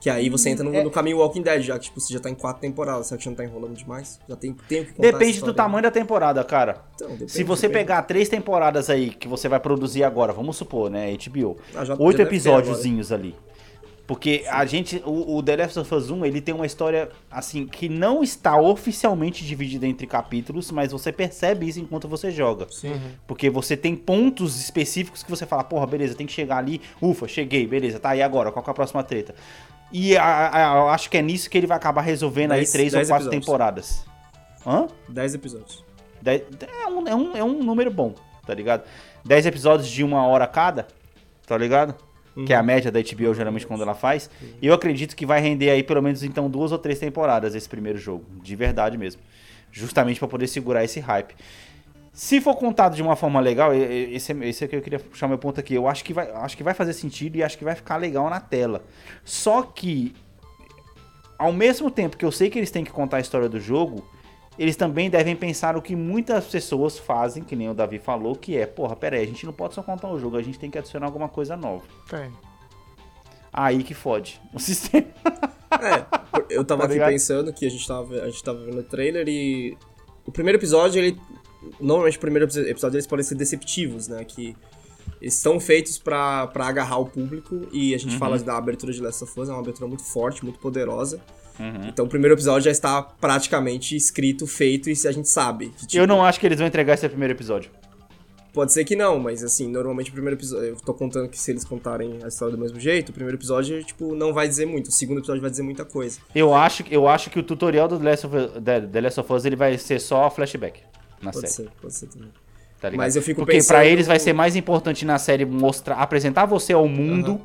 Que 0.00 0.08
aí 0.08 0.28
você 0.28 0.50
entra 0.50 0.64
no, 0.64 0.72
é- 0.74 0.84
no 0.84 0.90
caminho 0.90 1.18
Walking 1.18 1.42
Dead, 1.42 1.60
já 1.62 1.78
que 1.78 1.86
tipo, 1.86 2.00
você 2.00 2.12
já 2.14 2.20
tá 2.20 2.30
em 2.30 2.34
quatro 2.34 2.60
temporadas, 2.60 3.08
será 3.08 3.18
que 3.18 3.24
já 3.24 3.30
não 3.30 3.36
tá 3.36 3.44
enrolando 3.44 3.74
demais? 3.74 4.20
Já 4.28 4.36
tem 4.36 4.52
tempo 4.68 4.94
que 4.94 5.00
Depende 5.00 5.40
do 5.40 5.52
tamanho 5.52 5.82
da 5.82 5.90
temporada, 5.90 6.44
cara. 6.44 6.82
Então, 6.94 7.08
depende, 7.10 7.32
Se 7.32 7.42
você 7.42 7.66
depende. 7.68 7.84
pegar 7.86 8.02
três 8.02 8.28
temporadas 8.28 8.88
aí 8.88 9.10
que 9.10 9.26
você 9.26 9.48
vai 9.48 9.58
produzir 9.58 10.04
agora, 10.04 10.32
vamos 10.32 10.56
supor, 10.56 10.88
né, 10.88 11.10
HBO, 11.12 11.56
Ah, 11.74 11.84
já- 11.84 11.96
oito 11.98 12.22
episódiozinhos 12.22 13.10
ali. 13.10 13.34
Porque 14.06 14.44
a 14.48 14.64
gente, 14.64 15.02
o, 15.04 15.36
o 15.36 15.42
The 15.42 15.56
Last 15.56 15.78
of 15.80 15.94
Us 15.94 16.10
1, 16.10 16.24
ele 16.24 16.40
tem 16.40 16.54
uma 16.54 16.64
história, 16.64 17.10
assim, 17.30 17.66
que 17.66 17.90
não 17.90 18.22
está 18.22 18.58
oficialmente 18.58 19.44
dividida 19.44 19.86
entre 19.86 20.06
capítulos, 20.06 20.70
mas 20.70 20.92
você 20.92 21.12
percebe 21.12 21.68
isso 21.68 21.78
enquanto 21.78 22.08
você 22.08 22.30
joga. 22.30 22.66
Uhum. 22.84 22.98
Porque 23.26 23.50
você 23.50 23.76
tem 23.76 23.94
pontos 23.94 24.58
específicos 24.58 25.22
que 25.22 25.28
você 25.28 25.44
fala, 25.44 25.62
porra, 25.62 25.86
beleza, 25.86 26.14
tem 26.14 26.26
que 26.26 26.32
chegar 26.32 26.56
ali, 26.56 26.80
ufa, 27.02 27.28
cheguei, 27.28 27.66
beleza, 27.66 27.98
tá, 28.00 28.16
e 28.16 28.22
agora? 28.22 28.50
Qual 28.50 28.62
que 28.64 28.70
é 28.70 28.72
a 28.72 28.74
próxima 28.74 29.02
treta? 29.04 29.34
E 29.92 30.16
a- 30.16 30.74
a- 30.74 30.76
eu 30.78 30.88
acho 30.88 31.08
que 31.10 31.16
é 31.16 31.22
nisso 31.22 31.48
que 31.48 31.56
ele 31.56 31.66
vai 31.66 31.76
acabar 31.76 32.02
resolvendo 32.02 32.52
aí 32.52 32.58
Dez- 32.60 32.72
três 32.72 32.92
ou 32.92 32.98
dez 32.98 33.08
quatro 33.08 33.26
episódios. 33.28 33.46
temporadas. 33.46 34.04
Hã? 34.66 34.86
Dez 35.08 35.34
episódios. 35.34 35.84
Dez- 36.20 36.42
É 36.82 36.86
um, 36.88 37.08
é, 37.08 37.14
um, 37.14 37.36
é 37.38 37.44
um 37.44 37.62
número 37.62 37.90
bom, 37.90 38.14
tá 38.46 38.52
ligado? 38.54 38.82
10 39.24 39.46
episódios 39.46 39.88
de 39.88 40.02
uma 40.04 40.26
hora 40.26 40.46
cada, 40.46 40.86
tá 41.46 41.56
ligado? 41.56 41.94
Que 42.46 42.52
é 42.52 42.56
a 42.56 42.62
média 42.62 42.90
da 42.92 43.00
HBO 43.00 43.34
geralmente 43.34 43.66
quando 43.66 43.82
ela 43.82 43.94
faz. 43.94 44.30
E 44.62 44.66
eu 44.66 44.72
acredito 44.74 45.16
que 45.16 45.26
vai 45.26 45.40
render 45.40 45.70
aí 45.70 45.82
pelo 45.82 46.00
menos 46.02 46.22
então 46.22 46.48
duas 46.48 46.70
ou 46.70 46.78
três 46.78 46.98
temporadas 46.98 47.54
esse 47.54 47.68
primeiro 47.68 47.98
jogo. 47.98 48.24
De 48.42 48.54
verdade 48.54 48.96
mesmo. 48.96 49.20
Justamente 49.72 50.18
pra 50.20 50.28
poder 50.28 50.46
segurar 50.46 50.84
esse 50.84 51.00
hype. 51.00 51.34
Se 52.20 52.40
for 52.40 52.56
contado 52.56 52.96
de 52.96 53.02
uma 53.02 53.14
forma 53.14 53.38
legal, 53.38 53.72
e- 53.72 53.78
e- 53.78 54.14
esse, 54.16 54.32
é- 54.32 54.48
esse 54.48 54.64
é 54.64 54.66
que 54.66 54.74
eu 54.74 54.82
queria 54.82 54.98
puxar 54.98 55.28
meu 55.28 55.38
ponto 55.38 55.60
aqui. 55.60 55.74
Eu 55.74 55.86
acho 55.86 56.02
que, 56.02 56.12
vai, 56.12 56.28
acho 56.32 56.56
que 56.56 56.64
vai 56.64 56.74
fazer 56.74 56.92
sentido 56.92 57.36
e 57.36 57.44
acho 57.44 57.56
que 57.56 57.62
vai 57.62 57.76
ficar 57.76 57.96
legal 57.96 58.28
na 58.28 58.40
tela. 58.40 58.82
Só 59.24 59.62
que, 59.62 60.12
ao 61.38 61.52
mesmo 61.52 61.92
tempo 61.92 62.16
que 62.16 62.24
eu 62.24 62.32
sei 62.32 62.50
que 62.50 62.58
eles 62.58 62.72
têm 62.72 62.82
que 62.84 62.90
contar 62.90 63.18
a 63.18 63.20
história 63.20 63.48
do 63.48 63.60
jogo, 63.60 64.04
eles 64.58 64.74
também 64.74 65.08
devem 65.08 65.36
pensar 65.36 65.76
o 65.76 65.80
que 65.80 65.94
muitas 65.94 66.46
pessoas 66.46 66.98
fazem, 66.98 67.44
que 67.44 67.54
nem 67.54 67.68
o 67.70 67.74
Davi 67.74 68.00
falou, 68.00 68.34
que 68.34 68.56
é, 68.56 68.66
porra, 68.66 68.96
pera 68.96 69.14
aí, 69.16 69.22
a 69.22 69.26
gente 69.26 69.46
não 69.46 69.52
pode 69.52 69.74
só 69.74 69.82
contar 69.84 70.08
o 70.10 70.18
jogo, 70.18 70.36
a 70.36 70.42
gente 70.42 70.58
tem 70.58 70.68
que 70.72 70.76
adicionar 70.76 71.06
alguma 71.06 71.28
coisa 71.28 71.56
nova. 71.56 71.84
Tem. 72.10 72.32
Aí 73.52 73.84
que 73.84 73.94
fode. 73.94 74.40
O 74.52 74.58
sistema. 74.58 75.06
É, 75.70 76.04
eu 76.50 76.64
tava 76.64 76.80
Tá 76.80 76.86
aqui 76.86 76.94
ligado? 76.94 77.10
pensando 77.10 77.52
que 77.52 77.64
a 77.64 77.70
gente 77.70 77.86
tava, 77.86 78.14
a 78.22 78.28
gente 78.28 78.42
tava 78.42 78.58
vendo 78.64 78.80
o 78.80 78.82
trailer 78.82 79.28
e. 79.28 79.78
O 80.26 80.32
primeiro 80.32 80.58
episódio, 80.58 81.00
ele. 81.00 81.16
Normalmente, 81.80 82.16
o 82.16 82.20
primeiro 82.20 82.46
epi- 82.46 82.68
episódio 82.70 82.96
eles 82.96 83.06
podem 83.06 83.24
ser 83.24 83.34
deceptivos, 83.34 84.08
né? 84.08 84.24
Que 84.24 84.54
eles 85.20 85.34
são 85.34 85.58
feitos 85.58 85.98
pra, 85.98 86.46
pra 86.48 86.66
agarrar 86.66 86.98
o 86.98 87.06
público 87.06 87.66
e 87.72 87.94
a 87.94 87.98
gente 87.98 88.12
Uhum. 88.12 88.18
fala 88.18 88.38
da 88.38 88.56
abertura 88.56 88.92
de 88.92 89.00
Last 89.00 89.24
of 89.24 89.40
Us, 89.40 89.48
é 89.48 89.52
uma 89.52 89.60
abertura 89.60 89.88
muito 89.88 90.04
forte, 90.04 90.44
muito 90.44 90.58
poderosa. 90.60 91.20
Uhum. 91.58 91.88
Então 91.88 92.04
o 92.04 92.08
primeiro 92.08 92.34
episódio 92.36 92.66
já 92.66 92.70
está 92.70 93.02
praticamente 93.02 93.96
escrito, 93.96 94.46
feito 94.46 94.88
e 94.88 94.92
a 94.92 95.12
gente 95.12 95.28
sabe. 95.28 95.70
que, 95.70 95.86
tipo, 95.88 96.00
Eu 96.00 96.06
não 96.06 96.24
acho 96.24 96.38
que 96.38 96.46
eles 96.46 96.58
vão 96.58 96.68
entregar 96.68 96.94
esse 96.94 97.08
primeiro 97.08 97.34
episódio. 97.34 97.70
Pode 98.52 98.72
ser 98.72 98.84
que 98.84 98.96
não, 98.96 99.18
mas 99.18 99.44
assim, 99.44 99.68
normalmente 99.68 100.10
o 100.10 100.12
primeiro 100.12 100.36
episódio. 100.36 100.68
Eu 100.68 100.76
tô 100.76 100.94
contando 100.94 101.28
que 101.28 101.38
se 101.38 101.50
eles 101.50 101.64
contarem 101.64 102.18
a 102.24 102.28
história 102.28 102.56
do 102.56 102.60
mesmo 102.60 102.78
jeito, 102.80 103.10
o 103.10 103.12
primeiro 103.12 103.36
episódio, 103.36 103.82
tipo, 103.84 104.14
não 104.14 104.32
vai 104.32 104.48
dizer 104.48 104.66
muito. 104.66 104.88
O 104.88 104.92
segundo 104.92 105.18
episódio 105.18 105.40
vai 105.42 105.50
dizer 105.50 105.62
muita 105.62 105.84
coisa. 105.84 106.18
Eu 106.34 106.54
acho, 106.54 106.84
eu 106.90 107.06
acho 107.08 107.28
que 107.30 107.38
o 107.38 107.42
tutorial 107.42 107.86
do 107.88 107.98
The 107.98 108.04
Last 108.04 108.26
of, 108.26 108.36
The, 108.60 108.80
The 108.82 109.00
Last 109.00 109.20
of 109.20 109.32
Us 109.32 109.44
ele 109.44 109.54
vai 109.56 109.76
ser 109.78 110.00
só 110.00 110.30
flashback 110.30 110.80
na 111.22 111.32
Pode 111.32 111.48
série. 111.50 111.68
ser, 111.68 111.74
pode 111.80 111.94
ser 111.94 112.06
também. 112.08 112.30
Tá? 112.80 112.90
Mas 112.92 113.16
eu 113.16 113.22
fico 113.22 113.40
Porque 113.40 113.54
pensando- 113.56 113.76
pra 113.76 113.84
eles 113.86 114.06
vai 114.06 114.18
ser 114.20 114.32
mais 114.32 114.54
importante 114.54 115.04
na 115.04 115.18
série 115.18 115.44
mostrar, 115.44 115.96
apresentar 115.96 116.46
você 116.46 116.72
ao 116.72 116.86
mundo 116.88 117.40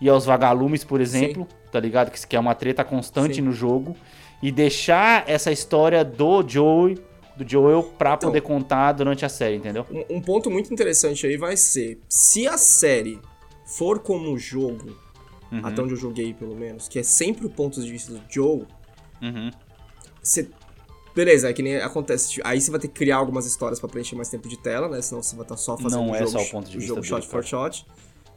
e 0.00 0.08
aos 0.08 0.26
vagalumes, 0.26 0.84
por 0.84 1.00
exemplo, 1.00 1.46
tá 1.72 1.80
ligado? 1.80 2.10
Que, 2.10 2.26
que 2.26 2.36
é 2.36 2.40
uma 2.40 2.54
treta 2.54 2.84
constante 2.84 3.36
Sim. 3.36 3.40
no 3.42 3.52
jogo. 3.52 3.96
E 4.42 4.50
deixar 4.50 5.24
essa 5.28 5.50
história 5.52 6.04
do 6.04 6.46
Joel, 6.46 6.96
do 7.36 7.46
Joel 7.48 7.82
pra 7.82 8.14
Então. 8.14 8.28
poder 8.30 8.40
contar 8.42 8.92
durante 8.92 9.24
a 9.24 9.28
série, 9.28 9.56
entendeu? 9.56 9.86
Um, 9.90 10.16
um 10.16 10.20
ponto 10.20 10.50
muito 10.50 10.72
interessante 10.72 11.26
aí 11.26 11.36
vai 11.38 11.56
ser: 11.56 11.98
se 12.08 12.46
a 12.46 12.56
série 12.58 13.18
for 13.64 13.98
como 14.00 14.32
o 14.32 14.38
jogo, 14.38 14.96
Uhum. 15.52 15.60
até 15.64 15.82
onde 15.82 15.92
eu 15.92 15.96
joguei 15.98 16.32
pelo 16.34 16.54
menos, 16.54 16.86
que 16.88 16.98
é 16.98 17.02
sempre 17.02 17.44
o 17.46 17.50
ponto 17.50 17.80
de 17.82 17.90
vista 17.90 18.12
do 18.12 18.20
Joe, 18.28 18.64
Uhum. 19.22 19.50
você. 20.22 20.48
Beleza, 21.14 21.48
é 21.50 21.52
que 21.52 21.62
nem 21.62 21.76
acontece. 21.76 22.30
tipo, 22.30 22.46
Aí 22.46 22.60
você 22.60 22.70
vai 22.70 22.78
ter 22.80 22.88
que 22.88 22.94
criar 22.94 23.16
algumas 23.16 23.46
histórias 23.46 23.80
pra 23.80 23.88
preencher 23.88 24.14
mais 24.16 24.28
tempo 24.28 24.48
de 24.48 24.56
tela, 24.58 24.88
né? 24.88 25.02
Senão 25.02 25.22
você 25.22 25.34
vai 25.34 25.44
estar 25.44 25.56
só 25.56 25.76
fazendo 25.76 26.00
Não 26.00 26.10
o 26.10 26.14
é 26.14 26.18
jogo, 26.20 26.30
só 26.30 26.40
o 26.42 26.50
ponto 26.50 26.70
de 26.70 26.76
vista 26.78 26.88
jogo 26.94 27.02
shot 27.02 27.26
for 27.26 27.44
shot. 27.44 27.86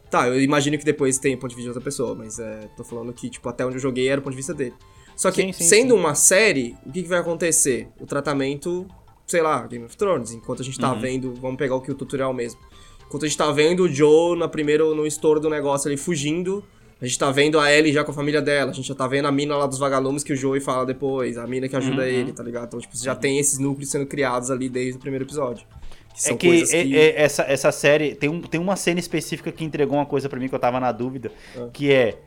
Tá, 0.10 0.28
eu 0.28 0.40
imagino 0.42 0.78
que 0.78 0.86
depois 0.86 1.18
tem 1.18 1.36
o 1.36 1.38
ponto 1.38 1.50
de 1.52 1.56
vista 1.56 1.72
de 1.72 1.78
outra 1.78 1.84
pessoa, 1.84 2.14
mas 2.16 2.38
é, 2.40 2.68
tô 2.78 2.84
falando 2.84 3.12
que, 3.14 3.30
tipo, 3.30 3.48
até 3.50 3.66
onde 3.66 3.76
eu 3.78 3.80
joguei 3.82 4.08
era 4.08 4.20
o 4.20 4.24
ponto 4.24 4.34
de 4.34 4.38
vista 4.38 4.54
dele. 4.54 4.74
Só 5.16 5.32
que, 5.32 5.42
Sim, 5.42 5.54
sim, 5.54 5.64
sendo 5.64 5.94
sim. 5.94 6.00
uma 6.00 6.16
série, 6.16 6.76
o 6.86 6.92
que, 6.92 7.04
que 7.04 7.10
vai 7.10 7.20
acontecer? 7.20 7.88
O 8.00 8.06
tratamento, 8.06 8.88
sei 9.28 9.42
lá, 9.42 9.66
Game 9.68 9.86
of 9.86 9.96
Thrones, 9.98 10.32
enquanto 10.32 10.62
a 10.62 10.66
gente 10.66 10.80
tá 10.80 10.92
Uhum. 10.94 11.00
vendo, 11.00 11.34
vamos 11.36 11.58
pegar 11.58 11.76
o 11.76 11.82
que 11.82 11.92
o 11.92 11.96
tutorial 11.96 12.34
mesmo. 12.34 12.60
Enquanto 13.08 13.26
a 13.26 13.28
gente 13.28 13.38
tá 13.38 13.52
vendo 13.52 13.84
o 13.84 13.88
Joe 13.88 14.38
na 14.38 14.48
primeiro, 14.48 14.96
no 14.96 15.06
estouro 15.06 15.40
do 15.40 15.50
negócio 15.50 15.88
ali 15.88 15.98
fugindo, 15.98 16.64
a 17.04 17.08
gente 17.08 17.20
tá 17.20 17.30
vendo 17.32 17.60
a 17.60 17.70
Ellie 17.72 17.92
já 17.92 18.04
com 18.04 18.12
a 18.12 18.14
família 18.14 18.42
dela, 18.42 18.72
a 18.72 18.74
gente 18.74 18.88
já 18.88 18.96
tá 18.96 19.06
vendo 19.08 19.28
a 19.28 19.32
mina 19.32 19.58
lá 19.58 19.68
dos 19.68 19.78
vagalumes 19.78 20.24
que 20.24 20.32
o 20.32 20.36
Joey 20.38 20.62
fala 20.62 20.86
depois, 20.86 21.38
a 21.38 21.46
mina 21.46 21.68
que 21.68 21.76
ajuda 21.76 22.02
Uhum. 22.04 22.08
ele, 22.08 22.32
tá 22.32 22.42
ligado? 22.42 22.68
Então, 22.68 22.80
tipo, 22.80 22.96
você 22.96 23.04
já 23.04 23.14
tem 23.14 23.38
esses 23.40 23.60
núcleos 23.60 23.92
sendo 23.92 24.06
criados 24.06 24.50
ali 24.50 24.70
desde 24.70 24.98
o 24.98 25.00
primeiro 25.02 25.26
episódio. 25.26 25.68
Que 26.16 26.30
É 26.30 26.36
que, 26.38 26.62
é- 26.64 26.66
que... 26.84 26.98
é- 26.98 27.22
essa, 27.22 27.44
essa 27.44 27.72
série 27.72 28.16
tem, 28.16 28.30
um, 28.30 28.40
tem 28.42 28.62
uma 28.62 28.76
cena 28.78 29.00
específica 29.00 29.52
que 29.52 29.66
entregou 29.66 29.98
uma 29.98 30.06
coisa 30.06 30.30
pra 30.30 30.40
mim 30.40 30.48
que 30.48 30.56
eu 30.56 30.60
tava 30.60 30.80
na 30.80 30.92
dúvida, 30.92 31.32
Ah. 31.58 31.68
que 31.74 31.92
é 31.92 32.20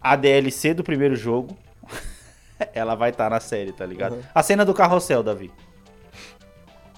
a 0.00 0.16
DLC 0.16 0.72
do 0.72 0.82
primeiro 0.82 1.14
jogo. 1.14 1.56
ela 2.72 2.94
vai 2.94 3.10
estar 3.10 3.28
na 3.28 3.40
série, 3.40 3.72
tá 3.72 3.84
ligado? 3.84 4.14
Uhum. 4.14 4.22
A 4.34 4.42
cena 4.42 4.64
do 4.64 4.72
carrossel, 4.72 5.22
Davi. 5.22 5.50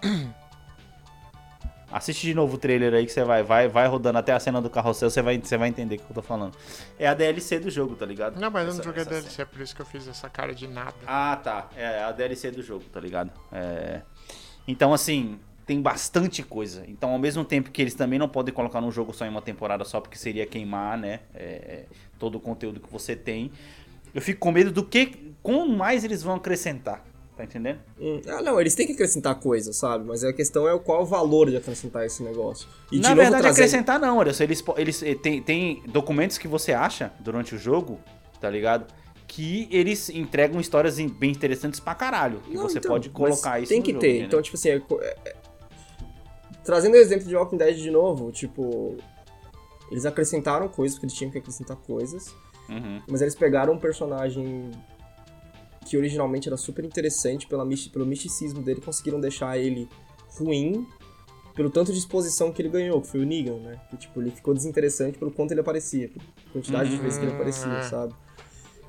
Assiste 1.92 2.26
de 2.26 2.34
novo 2.34 2.54
o 2.54 2.58
trailer 2.58 2.94
aí 2.94 3.04
que 3.04 3.12
você 3.12 3.24
vai, 3.24 3.42
vai, 3.42 3.68
vai 3.68 3.86
rodando 3.88 4.18
até 4.18 4.32
a 4.32 4.40
cena 4.40 4.60
do 4.60 4.70
carrossel, 4.70 5.10
você 5.10 5.20
vai, 5.22 5.38
você 5.38 5.56
vai 5.56 5.68
entender 5.68 5.96
o 5.96 5.98
que 5.98 6.10
eu 6.10 6.14
tô 6.14 6.22
falando. 6.22 6.56
É 6.98 7.08
a 7.08 7.14
DLC 7.14 7.58
do 7.58 7.70
jogo, 7.70 7.96
tá 7.96 8.06
ligado? 8.06 8.40
Não, 8.40 8.50
mas 8.50 8.68
eu 8.68 8.74
não 8.74 8.82
joguei 8.82 9.04
DLC, 9.04 9.42
é 9.42 9.44
por 9.44 9.60
isso 9.60 9.74
que 9.74 9.82
eu 9.82 9.86
fiz 9.86 10.06
essa 10.06 10.28
cara 10.28 10.54
de 10.54 10.66
nada. 10.68 10.94
ah, 11.06 11.36
tá. 11.42 11.68
É 11.76 12.02
a 12.04 12.12
DLC 12.12 12.50
do 12.50 12.62
jogo, 12.62 12.84
tá 12.92 13.00
ligado? 13.00 13.30
É... 13.52 14.02
Então, 14.68 14.94
assim, 14.94 15.38
tem 15.66 15.80
bastante 15.80 16.42
coisa. 16.42 16.84
Então, 16.86 17.10
ao 17.10 17.18
mesmo 17.18 17.44
tempo 17.44 17.70
que 17.70 17.82
eles 17.82 17.94
também 17.94 18.18
não 18.18 18.28
podem 18.28 18.54
colocar 18.54 18.80
num 18.80 18.92
jogo 18.92 19.12
só 19.12 19.26
em 19.26 19.28
uma 19.28 19.42
temporada 19.42 19.84
só, 19.84 20.00
porque 20.00 20.16
seria 20.16 20.46
queimar, 20.46 20.96
né? 20.96 21.20
é, 21.34 21.84
todo 22.20 22.36
o 22.36 22.40
conteúdo 22.40 22.78
que 22.78 22.92
você 22.92 23.16
tem. 23.16 23.50
Eu 24.14 24.20
fico 24.20 24.38
com 24.38 24.52
medo 24.52 24.70
do 24.70 24.84
que. 24.84 25.32
Como 25.42 25.74
mais 25.74 26.04
eles 26.04 26.22
vão 26.22 26.34
acrescentar. 26.34 27.02
Tá 27.40 27.44
entendendo? 27.44 27.78
Hum, 27.98 28.20
Ah, 28.28 28.42
não, 28.42 28.60
eles 28.60 28.74
têm 28.74 28.86
que 28.86 28.92
acrescentar 28.92 29.34
coisa, 29.40 29.72
sabe? 29.72 30.04
Mas 30.04 30.22
a 30.22 30.30
questão 30.30 30.68
é 30.68 30.74
o 30.74 30.78
qual 30.78 31.02
o 31.02 31.06
valor 31.06 31.48
de 31.48 31.56
acrescentar 31.56 32.04
esse 32.04 32.22
negócio. 32.22 32.68
E 32.92 32.96
Na 32.96 33.02
de 33.02 33.08
novo 33.08 33.20
verdade, 33.22 33.42
trazendo... 33.44 33.64
acrescentar 33.64 33.98
não, 33.98 34.18
olha 34.18 34.34
só. 34.34 34.44
Eles, 34.44 34.62
eles 34.76 35.02
eh, 35.02 35.14
tem, 35.14 35.40
tem 35.42 35.82
documentos 35.86 36.36
que 36.36 36.46
você 36.46 36.74
acha 36.74 37.10
durante 37.18 37.54
o 37.54 37.58
jogo, 37.58 37.98
tá 38.38 38.50
ligado? 38.50 38.92
Que 39.26 39.66
eles 39.70 40.10
entregam 40.10 40.60
histórias 40.60 40.98
bem 41.00 41.30
interessantes 41.30 41.80
pra 41.80 41.94
caralho. 41.94 42.40
Que 42.40 42.52
Não, 42.54 42.64
você 42.64 42.76
então, 42.76 42.90
pode 42.90 43.08
colocar 43.08 43.58
isso 43.58 43.70
Tem 43.70 43.78
no 43.78 43.84
que 43.86 43.92
jogo, 43.92 44.00
ter. 44.02 44.08
entendeu? 44.10 44.26
Então, 44.26 44.42
tipo 44.42 44.56
assim, 44.58 44.68
é 44.68 44.74
é- 44.76 45.16
é- 45.24 45.36
trazendo 46.62 46.92
o 46.92 46.96
exemplo 46.98 47.26
de 47.26 47.34
Walking 47.34 47.56
Dead 47.56 47.76
de 47.76 47.90
novo, 47.90 48.30
tipo, 48.32 48.98
eles 49.90 50.04
acrescentaram 50.04 50.68
coisas, 50.68 50.96
porque 50.98 51.06
eles 51.06 51.16
tinham 51.16 51.30
que 51.30 51.38
acrescentar 51.38 51.76
coisas, 51.78 52.34
Uhum. 52.68 53.00
mas 53.08 53.22
eles 53.22 53.34
pegaram 53.34 53.72
um 53.72 53.78
personagem 53.78 54.70
que 55.86 55.96
originalmente 55.96 56.48
era 56.48 56.56
super 56.56 56.84
interessante 56.84 57.46
pela, 57.46 57.66
pelo 57.92 58.06
misticismo 58.06 58.62
dele, 58.62 58.80
conseguiram 58.80 59.20
deixar 59.20 59.58
ele 59.58 59.88
ruim 60.38 60.86
pelo 61.54 61.68
tanto 61.70 61.92
de 61.92 61.98
exposição 61.98 62.52
que 62.52 62.62
ele 62.62 62.68
ganhou, 62.68 63.00
que 63.00 63.08
foi 63.08 63.20
o 63.20 63.24
Negan, 63.26 63.56
né? 63.58 63.80
Que, 63.90 63.96
tipo, 63.96 64.20
ele 64.20 64.30
ficou 64.30 64.54
desinteressante 64.54 65.18
pelo 65.18 65.30
quanto 65.30 65.50
ele 65.52 65.60
aparecia, 65.60 66.08
pela 66.08 66.24
quantidade 66.52 66.90
de 66.90 66.96
vezes 66.96 67.18
que 67.18 67.24
ele 67.24 67.32
aparecia, 67.34 67.68
Uhum. 67.68 67.82
sabe? 67.82 68.14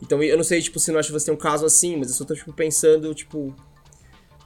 Então, 0.02 0.22
eu 0.24 0.38
não 0.38 0.44
sei, 0.44 0.62
tipo, 0.62 0.80
se 0.80 0.92
não 0.92 1.00
acho 1.00 1.10
que 1.10 1.14
você 1.20 1.26
tem 1.26 1.34
um 1.34 1.38
caso 1.38 1.66
assim, 1.66 1.96
mas 1.98 2.10
eu 2.10 2.14
só 2.16 2.24
tô, 2.26 2.34
tipo, 2.34 2.54
pensando, 2.54 3.14
tipo... 3.14 3.54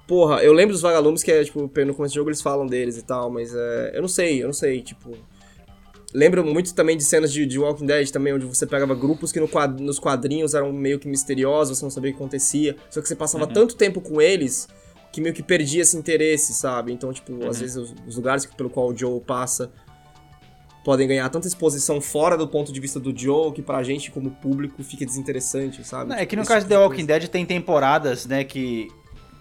Porra, 0.08 0.44
eu 0.44 0.54
lembro 0.54 0.74
dos 0.74 0.82
vagalumes 0.82 1.24
que 1.24 1.32
é, 1.32 1.44
tipo, 1.44 1.60
no 1.62 1.70
começo 1.96 2.14
do 2.14 2.16
jogo 2.16 2.30
eles 2.30 2.42
falam 2.42 2.68
deles 2.68 2.98
e 2.98 3.02
tal, 3.02 3.30
mas 3.30 3.54
é, 3.56 3.92
eu 3.96 4.02
não 4.02 4.08
sei, 4.08 4.42
eu 4.42 4.48
não 4.48 4.54
sei, 4.54 4.82
tipo... 4.82 5.12
Lembro 6.16 6.46
muito 6.46 6.74
também 6.74 6.96
de 6.96 7.04
cenas 7.04 7.32
de, 7.32 7.46
de 7.46 7.60
Walking 7.60 7.86
Dead 7.86 8.10
também, 8.10 8.34
onde 8.34 8.46
você 8.46 8.66
pegava 8.66 8.96
grupos 8.96 9.32
que 9.34 9.40
no 9.40 9.48
quad- 9.50 9.80
nos 9.82 10.00
quadrinhos 10.00 10.54
eram 10.54 10.72
meio 10.72 10.98
que 10.98 11.08
misteriosos, 11.08 11.78
você 11.78 11.84
não 11.84 11.92
sabia 11.92 12.12
o 12.12 12.14
que 12.14 12.18
acontecia, 12.20 12.76
só 12.90 13.02
que 13.02 13.08
você 13.08 13.16
passava 13.16 13.46
tanto 13.46 13.76
tempo 13.76 14.00
com 14.00 14.22
eles 14.22 14.68
que 15.12 15.20
meio 15.22 15.34
que 15.34 15.44
perdia 15.44 15.82
esse 15.82 15.96
interesse, 15.98 16.54
sabe? 16.54 16.92
Então, 16.94 17.12
tipo, 17.12 17.46
às 17.48 17.60
vezes 17.60 17.76
os, 17.76 17.94
os 18.08 18.16
lugares 18.16 18.46
pelo 18.46 18.70
qual 18.70 18.90
o 18.90 18.98
Joe 18.98 19.20
passa 19.22 19.72
podem 20.84 21.08
ganhar 21.08 21.28
tanta 21.30 21.48
exposição 21.48 22.00
fora 22.00 22.38
do 22.38 22.48
ponto 22.48 22.72
de 22.72 22.80
vista 22.80 23.00
do 23.00 23.18
Joe 23.18 23.52
que 23.52 23.62
pra 23.62 23.82
gente, 23.82 24.12
como 24.12 24.30
público, 24.32 24.84
fica 24.84 25.04
desinteressante, 25.06 25.84
sabe? 25.84 26.12
Não, 26.12 26.16
é 26.18 26.26
que 26.26 26.36
no 26.36 26.44
Esse 26.44 26.50
caso 26.50 26.66
tipo 26.66 26.70
de 26.70 26.76
The 26.76 26.80
de 26.80 26.84
Walking 26.84 27.06
coisa. 27.08 27.20
Dead 27.20 27.30
tem 27.30 27.46
temporadas, 27.46 28.26
né, 28.26 28.44
que 28.44 28.88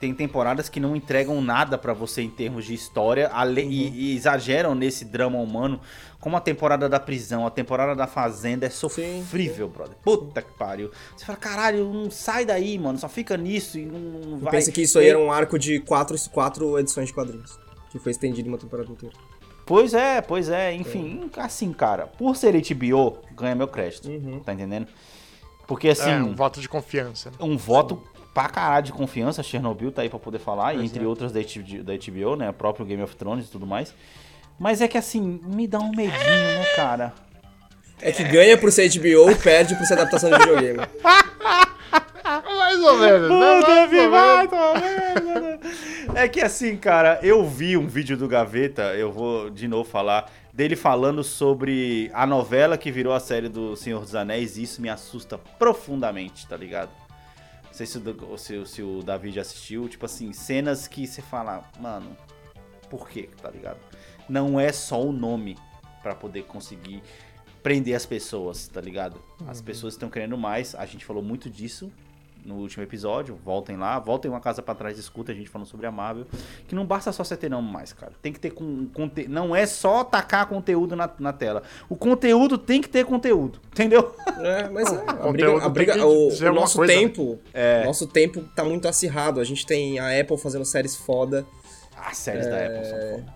tem 0.01 0.15
temporadas 0.15 0.69
que 0.69 0.79
não 0.81 0.95
entregam 0.95 1.41
nada 1.41 1.79
pra 1.79 1.93
você 1.93 2.23
em 2.23 2.31
termos 2.31 2.65
de 2.65 2.75
história 2.75 3.29
ale- 3.33 3.63
Uhum. 3.65 3.71
e, 3.71 4.13
e 4.13 4.17
exageram 4.17 4.75
nesse 4.75 5.05
drama 5.05 5.39
humano, 5.39 5.81
como 6.21 6.37
a 6.37 6.41
temporada 6.41 6.89
da 6.89 6.99
prisão, 7.01 7.47
a 7.47 7.51
temporada 7.51 7.95
da 7.95 8.07
fazenda 8.07 8.67
é 8.67 8.71
sofrível, 8.71 9.69
brother. 9.69 9.97
Puta 10.03 10.41
que 10.43 10.53
pariu. 10.59 10.91
Você 11.17 11.25
fala, 11.25 11.39
caralho, 11.39 11.93
não 11.93 12.11
sai 12.11 12.45
daí, 12.45 12.79
mano, 12.79 12.99
só 12.99 13.09
fica 13.09 13.37
nisso 13.37 13.79
e 13.79 13.85
não, 13.87 13.99
não 14.31 14.39
vai. 14.39 14.53
Pensa 14.53 14.73
que 14.73 14.83
isso 14.83 14.99
aí 14.99 15.09
era 15.09 15.19
um 15.19 15.31
arco 15.31 15.59
de 15.59 15.81
quatro, 15.81 16.17
quatro 16.31 16.79
edições 16.79 17.09
de 17.09 17.15
quadrinhos. 17.15 17.59
Que 17.91 17.99
foi 17.99 18.11
estendido 18.13 18.49
em 18.49 18.53
uma 18.53 18.59
temporada 18.59 18.91
inteira. 18.91 19.15
Pois 19.67 19.95
é, 19.95 20.21
pois 20.21 20.49
é, 20.51 20.75
enfim, 20.75 21.31
assim, 21.39 21.73
cara, 21.73 22.07
por 22.07 22.37
ser 22.37 22.53
HBO, 22.55 23.19
ganha 23.35 23.55
meu 23.55 23.69
crédito, 23.69 24.09
Uhum. 24.11 24.41
tá 24.41 24.53
entendendo? 24.53 24.87
Porque 25.67 25.89
assim, 25.89 26.11
É, 26.11 26.17
um 26.17 26.35
voto 26.35 26.61
de 26.61 26.69
confiança. 26.69 27.31
né? 27.31 27.37
um 27.41 27.57
voto 27.57 28.03
pra 28.35 28.49
caralho 28.49 28.85
de 28.85 28.93
confiança. 28.93 29.43
Chernobyl 29.43 29.93
tá 29.93 30.03
aí 30.03 30.11
pra 30.11 30.19
poder 30.19 30.41
falar, 30.41 30.75
e 30.75 30.85
entre 30.85 31.03
é. 31.03 31.07
outras 31.07 31.33
da 31.33 31.41
HBO, 31.41 32.37
né? 32.37 32.51
O 32.51 32.53
próprio 32.53 32.85
Game 32.85 33.03
of 33.03 33.15
Thrones 33.17 33.47
e 33.47 33.51
tudo 33.51 33.67
mais. 33.67 33.95
Mas 34.59 34.81
é 34.81 34.89
que 34.89 34.99
assim, 34.99 35.41
me 35.45 35.67
dá 35.67 35.79
um 35.79 35.91
medinho, 35.91 36.13
né, 36.13 36.65
cara? 36.77 37.13
É 38.03 38.13
que 38.13 38.25
ganha 38.25 38.59
por 38.59 38.71
ser 38.71 38.91
HBO, 38.91 39.35
perde 39.43 39.75
por 39.77 39.87
ser 39.87 39.95
adaptação 39.95 40.31
de 40.31 40.39
videogame. 40.39 40.81
Mais 42.25 42.83
ou 42.83 42.99
menos, 42.99 43.29
né? 43.31 44.09
Mais 44.09 44.53
ou 44.53 44.81
menos. 44.81 44.95
vendo. 45.55 46.19
É 46.19 46.29
que 46.29 46.41
assim, 46.41 46.77
cara, 46.77 47.19
eu 47.23 47.47
vi 47.47 47.77
um 47.77 47.87
vídeo 47.87 48.17
do 48.17 48.27
Gaveta, 48.27 48.95
eu 48.95 49.13
vou 49.13 49.51
de 49.51 49.69
novo 49.69 49.89
falar, 49.89 50.31
dele 50.53 50.77
falando 50.77 51.23
sobre 51.23 52.11
a 52.15 52.27
novela 52.27 52.79
que 52.79 52.91
virou 52.91 53.13
a 53.13 53.21
série 53.21 53.49
do 53.49 53.77
Senhor 53.77 54.01
dos 54.01 54.15
Anéis, 54.15 54.57
e 54.57 54.63
isso 54.63 54.81
me 54.81 54.89
assusta 54.89 55.39
profundamente, 55.59 56.47
tá 56.47 56.57
ligado? 56.57 56.91
Não 57.75 57.79
sei 57.79 57.87
se 57.87 57.99
o, 57.99 58.39
se, 58.39 58.67
se 58.67 58.83
o 58.85 59.03
Davi 59.03 59.33
já 59.33 59.41
assistiu, 59.41 59.89
tipo 59.89 60.07
assim, 60.07 60.33
cenas 60.33 60.87
que 60.87 61.09
você 61.09 61.21
fala, 61.21 61.69
mano, 61.81 62.17
por 62.89 63.09
quê, 63.09 63.29
tá 63.43 63.51
ligado? 63.51 63.81
Não 64.29 64.61
é 64.61 64.71
só 64.71 65.03
o 65.03 65.11
nome 65.11 65.59
pra 66.01 66.15
poder 66.15 66.45
conseguir 66.45 67.03
prender 67.65 67.97
as 67.97 68.07
pessoas, 68.07 68.69
tá 68.69 68.81
ligado? 68.81 69.21
As 69.49 69.61
pessoas 69.61 69.95
estão 69.95 70.09
querendo 70.09 70.39
mais, 70.39 70.77
a 70.77 70.87
gente 70.87 71.05
falou 71.05 71.21
muito 71.21 71.51
disso 71.51 71.91
no 72.45 72.57
último 72.57 72.83
episódio, 72.83 73.39
voltem 73.45 73.77
lá, 73.77 73.99
voltem 73.99 74.31
uma 74.31 74.41
casa 74.41 74.61
pra 74.63 74.75
trás, 74.75 74.99
escuta 74.99 75.33
a 75.33 75.35
gente 75.35 75.49
falando 75.49 75.67
sobre 75.67 75.87
a 75.87 75.91
Marvel, 75.91 76.27
que 76.69 76.75
não 76.75 76.85
basta 76.85 77.11
só 77.11 77.25
você 77.25 77.37
ter 77.37 77.49
nome 77.49 77.71
mais, 77.71 77.93
cara. 77.93 78.13
Tem 78.21 78.33
que 78.33 78.39
ter 78.39 78.51
com, 78.51 78.87
conte... 78.93 79.27
não 79.27 79.57
é 79.57 79.65
só 79.67 80.05
tacar 80.05 80.47
conteúdo 80.47 80.95
na, 80.95 81.11
na 81.19 81.33
tela. 81.33 81.63
O 81.89 81.97
conteúdo 81.97 82.59
tem 82.59 82.81
que 82.83 82.89
ter 82.89 83.05
conteúdo, 83.07 83.61
entendeu? 83.73 84.15
É, 84.39 84.69
mas 84.69 84.93
é, 84.93 85.05
a 85.09 85.33
briga, 85.33 85.65
a 85.65 85.69
briga- 85.69 86.07
o, 86.07 86.29
o 86.29 86.53
nosso 86.53 86.77
coisa, 86.79 86.93
tempo, 86.93 87.39
nosso 87.85 88.07
tempo 88.07 88.43
tá 88.55 88.63
muito 88.65 88.87
acirrado. 88.87 89.41
A 89.41 89.45
gente 89.45 89.65
tem 89.65 89.99
a 89.99 90.21
Apple 90.21 90.37
fazendo 90.39 90.65
séries 90.65 90.95
foda, 90.97 91.47
As 91.97 92.17
séries 92.19 92.47
da 92.47 92.57
Apple 92.67 92.85
são 92.85 92.99
foda. 93.01 93.35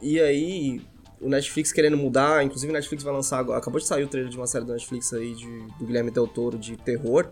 e 0.00 0.20
aí 0.20 0.80
o 1.20 1.28
Netflix 1.28 1.70
querendo 1.72 1.96
mudar, 1.98 2.42
inclusive 2.44 2.70
o 2.70 2.74
Netflix 2.74 3.02
vai 3.04 3.12
lançar 3.12 3.38
agora, 3.38 3.58
acabou 3.58 3.78
de 3.78 3.86
sair 3.86 4.04
o 4.04 4.08
trailer 4.08 4.30
de 4.30 4.36
uma 4.38 4.46
série 4.46 4.64
do 4.64 4.72
Netflix 4.72 5.12
aí 5.12 5.34
de, 5.34 5.66
do 5.78 5.84
Guilherme 5.84 6.10
Del 6.10 6.26
Toro 6.26 6.56
de 6.56 6.76
terror. 6.78 7.28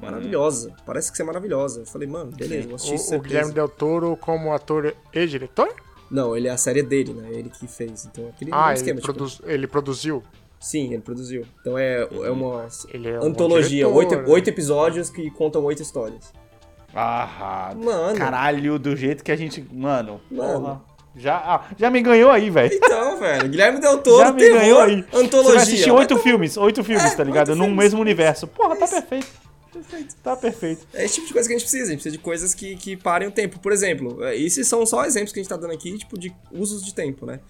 Maravilhosa, 0.00 0.72
parece 0.86 1.12
que 1.12 1.20
é 1.20 1.24
maravilhosa. 1.24 1.80
Eu 1.80 1.86
falei, 1.86 2.06
mano, 2.08 2.30
beleza, 2.30 2.66
vou 2.68 2.76
assistir 2.76 3.14
O, 3.14 3.18
o. 3.18 3.20
Guilherme 3.20 3.52
Del 3.52 3.68
Toro 3.68 4.16
como 4.16 4.52
ator 4.52 4.94
e 5.12 5.26
diretor? 5.26 5.68
Não, 6.10 6.36
ele 6.36 6.48
é 6.48 6.50
a 6.50 6.56
série 6.56 6.82
dele, 6.82 7.12
né? 7.12 7.28
Ele 7.30 7.50
que 7.50 7.66
fez. 7.66 8.06
Então, 8.06 8.28
aquele 8.28 8.50
Ah, 8.54 8.72
esquema, 8.72 8.92
ele, 8.98 9.00
tipo, 9.00 9.12
produz- 9.12 9.40
ele 9.44 9.66
produziu? 9.66 10.22
Sim, 10.60 10.92
ele 10.92 11.02
produziu. 11.02 11.44
Então 11.60 11.76
é, 11.78 12.00
é 12.02 12.30
uma 12.30 12.66
Ele 12.92 13.08
é 13.10 13.20
um 13.20 13.24
antologia, 13.26 13.84
diretor, 13.86 13.94
oito, 13.96 14.16
né? 14.16 14.24
oito 14.26 14.48
episódios 14.48 15.10
que 15.10 15.30
contam 15.32 15.62
oito 15.64 15.82
histórias. 15.82 16.32
Ah, 16.94 17.72
Mano. 17.76 18.16
caralho, 18.18 18.78
do 18.78 18.96
jeito 18.96 19.22
que 19.22 19.30
a 19.30 19.36
gente. 19.36 19.64
Mano, 19.72 20.20
Mano. 20.30 20.60
porra. 20.60 20.80
Já, 21.16 21.36
ah, 21.36 21.64
já 21.76 21.90
me 21.90 22.00
ganhou 22.00 22.30
aí, 22.30 22.48
velho. 22.48 22.72
Então, 22.72 23.18
velho, 23.18 23.48
Guilherme 23.48 23.80
Del 23.80 23.98
Toro, 23.98 24.26
Já 24.26 24.32
me 24.32 24.40
ganhou 24.48 24.78
terror, 24.86 25.04
aí. 25.12 25.20
antologia. 25.20 25.42
Você 25.52 25.54
vai 25.54 25.62
assistir 25.62 25.90
oito 25.90 26.16
filmes, 26.18 26.56
oito 26.56 26.84
filmes, 26.84 27.12
É, 27.12 27.16
tá 27.16 27.24
ligado? 27.24 27.48
Num 27.56 27.64
filmes. 27.64 27.76
mesmo 27.76 28.00
universo. 28.00 28.46
Porra, 28.46 28.76
tá 28.76 28.84
Isso. 28.84 28.94
perfeito. 28.94 29.26
Perfeito. 29.78 30.16
Tá 30.22 30.36
perfeito. 30.36 30.86
É 30.92 31.04
esse 31.04 31.14
tipo 31.14 31.26
de 31.28 31.32
coisa 31.32 31.48
que 31.48 31.54
a 31.54 31.58
gente 31.58 31.64
precisa, 31.66 31.84
a 31.84 31.90
gente 31.90 31.96
precisa 31.98 32.16
de 32.16 32.22
coisas 32.22 32.54
que, 32.54 32.76
que 32.76 32.96
parem 32.96 33.28
o 33.28 33.30
tempo. 33.30 33.58
Por 33.60 33.72
exemplo, 33.72 34.24
é, 34.24 34.36
esses 34.36 34.66
são 34.66 34.84
só 34.84 35.04
exemplos 35.04 35.32
que 35.32 35.38
a 35.38 35.42
gente 35.42 35.48
tá 35.50 35.56
dando 35.56 35.72
aqui, 35.72 35.96
tipo, 35.96 36.18
de 36.18 36.34
usos 36.50 36.84
de 36.84 36.94
tempo, 36.94 37.24
né? 37.24 37.40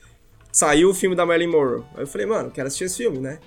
Saiu 0.53 0.91
o 0.91 0.95
filme 0.95 1.17
da 1.17 1.25
Marilyn 1.25 1.51
Monroe. 1.51 1.85
Aí 1.95 2.03
eu 2.03 2.07
falei, 2.07 2.27
mano, 2.27 2.51
quero 2.51 2.67
assistir 2.67 2.85
esse 2.85 2.97
filme, 2.99 3.19
né? 3.19 3.39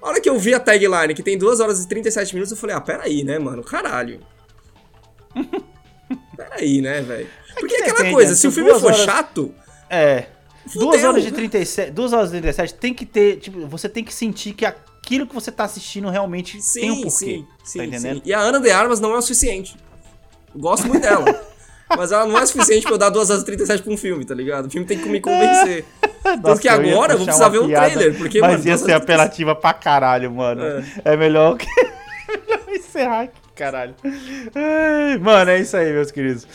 A 0.00 0.08
hora 0.08 0.20
que 0.20 0.28
eu 0.28 0.38
vi 0.38 0.54
a 0.54 0.60
tagline, 0.60 1.14
que 1.14 1.22
tem 1.22 1.36
2 1.36 1.60
horas 1.60 1.82
e 1.82 1.88
37 1.88 2.34
minutos, 2.34 2.52
eu 2.52 2.56
falei, 2.56 2.76
ah, 2.76 2.80
peraí, 2.80 3.24
né, 3.24 3.38
mano? 3.38 3.62
Caralho. 3.62 4.20
peraí, 6.36 6.80
né, 6.80 7.00
velho? 7.02 7.28
Porque 7.58 7.76
que 7.76 7.82
aquela 7.90 8.10
coisa, 8.12 8.30
né? 8.30 8.36
se 8.36 8.46
o 8.46 8.52
filme 8.52 8.70
for 8.74 8.86
horas- 8.92 9.04
chato, 9.04 9.54
É. 9.90 10.26
Fudeu, 10.66 10.88
Duas 10.88 11.04
horas 11.04 11.22
de 11.22 11.30
né? 11.30 11.36
37. 11.36 11.90
Duas 11.92 12.12
horas 12.12 12.26
de 12.30 12.40
37 12.40 12.74
tem 12.74 12.92
que 12.92 13.06
ter. 13.06 13.36
Tipo, 13.38 13.66
você 13.68 13.88
tem 13.88 14.02
que 14.02 14.12
sentir 14.12 14.52
que 14.52 14.64
aquilo 15.06 15.24
que 15.24 15.34
você 15.34 15.52
tá 15.52 15.62
assistindo 15.62 16.10
realmente 16.10 16.60
sim, 16.60 16.80
tem 16.80 16.90
um 16.90 16.94
porquê. 16.96 17.10
sim, 17.10 17.46
sim, 17.62 17.78
tá 17.78 17.84
entendendo? 17.84 18.16
sim. 18.16 18.22
E 18.24 18.34
a 18.34 18.40
Ana 18.40 18.58
de 18.58 18.70
Armas 18.70 18.98
não 18.98 19.14
é 19.14 19.18
o 19.18 19.22
suficiente. 19.22 19.76
Eu 20.52 20.60
gosto 20.60 20.88
muito 20.88 21.02
dela. 21.02 21.24
mas 21.96 22.10
ela 22.10 22.26
não 22.26 22.36
é 22.36 22.44
suficiente 22.44 22.82
pra 22.82 22.94
eu 22.94 22.98
dar 22.98 23.10
2 23.10 23.30
horas 23.30 23.42
e 23.42 23.46
37 23.46 23.82
pra 23.84 23.92
um 23.92 23.96
filme, 23.96 24.24
tá 24.24 24.34
ligado? 24.34 24.66
O 24.66 24.70
filme 24.70 24.84
tem 24.84 24.98
que 24.98 25.08
me 25.08 25.20
convencer. 25.20 25.84
Tanto 26.24 26.42
que 26.42 26.48
Nossa, 26.48 26.66
ia 26.66 26.72
agora 26.72 27.12
eu 27.12 27.18
vou 27.18 27.26
precisar 27.26 27.48
ver 27.48 27.58
o 27.58 27.68
piada, 27.68 27.90
trailer, 27.90 28.18
porque, 28.18 28.40
Mas 28.40 28.56
mano, 28.56 28.68
ia 28.68 28.76
ser 28.76 28.92
apelativa 28.92 29.54
pra 29.54 29.72
caralho, 29.72 30.32
mano. 30.32 30.60
É. 30.64 30.82
É, 31.04 31.16
melhor 31.16 31.56
que. 31.56 31.66
é 31.78 32.40
melhor 32.44 32.74
encerrar 32.74 33.20
aqui, 33.22 33.40
caralho. 33.54 33.94
Mano, 35.20 35.50
é 35.52 35.60
isso 35.60 35.76
aí, 35.76 35.92
meus 35.92 36.10
queridos. 36.10 36.48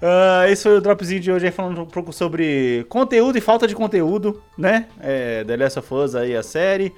Ah, 0.00 0.48
esse 0.48 0.62
foi 0.62 0.76
o 0.76 0.80
dropzinho 0.80 1.20
de 1.20 1.32
hoje 1.32 1.46
aí 1.46 1.52
falando 1.52 1.82
um 1.82 1.86
pouco 1.86 2.12
sobre 2.12 2.86
conteúdo 2.88 3.36
e 3.36 3.40
falta 3.40 3.66
de 3.66 3.74
conteúdo, 3.74 4.40
né? 4.56 4.86
É, 5.00 5.42
The 5.42 5.56
Last 5.56 5.78
of 5.80 5.94
Us 5.94 6.14
aí, 6.14 6.36
a 6.36 6.44
série. 6.44 6.94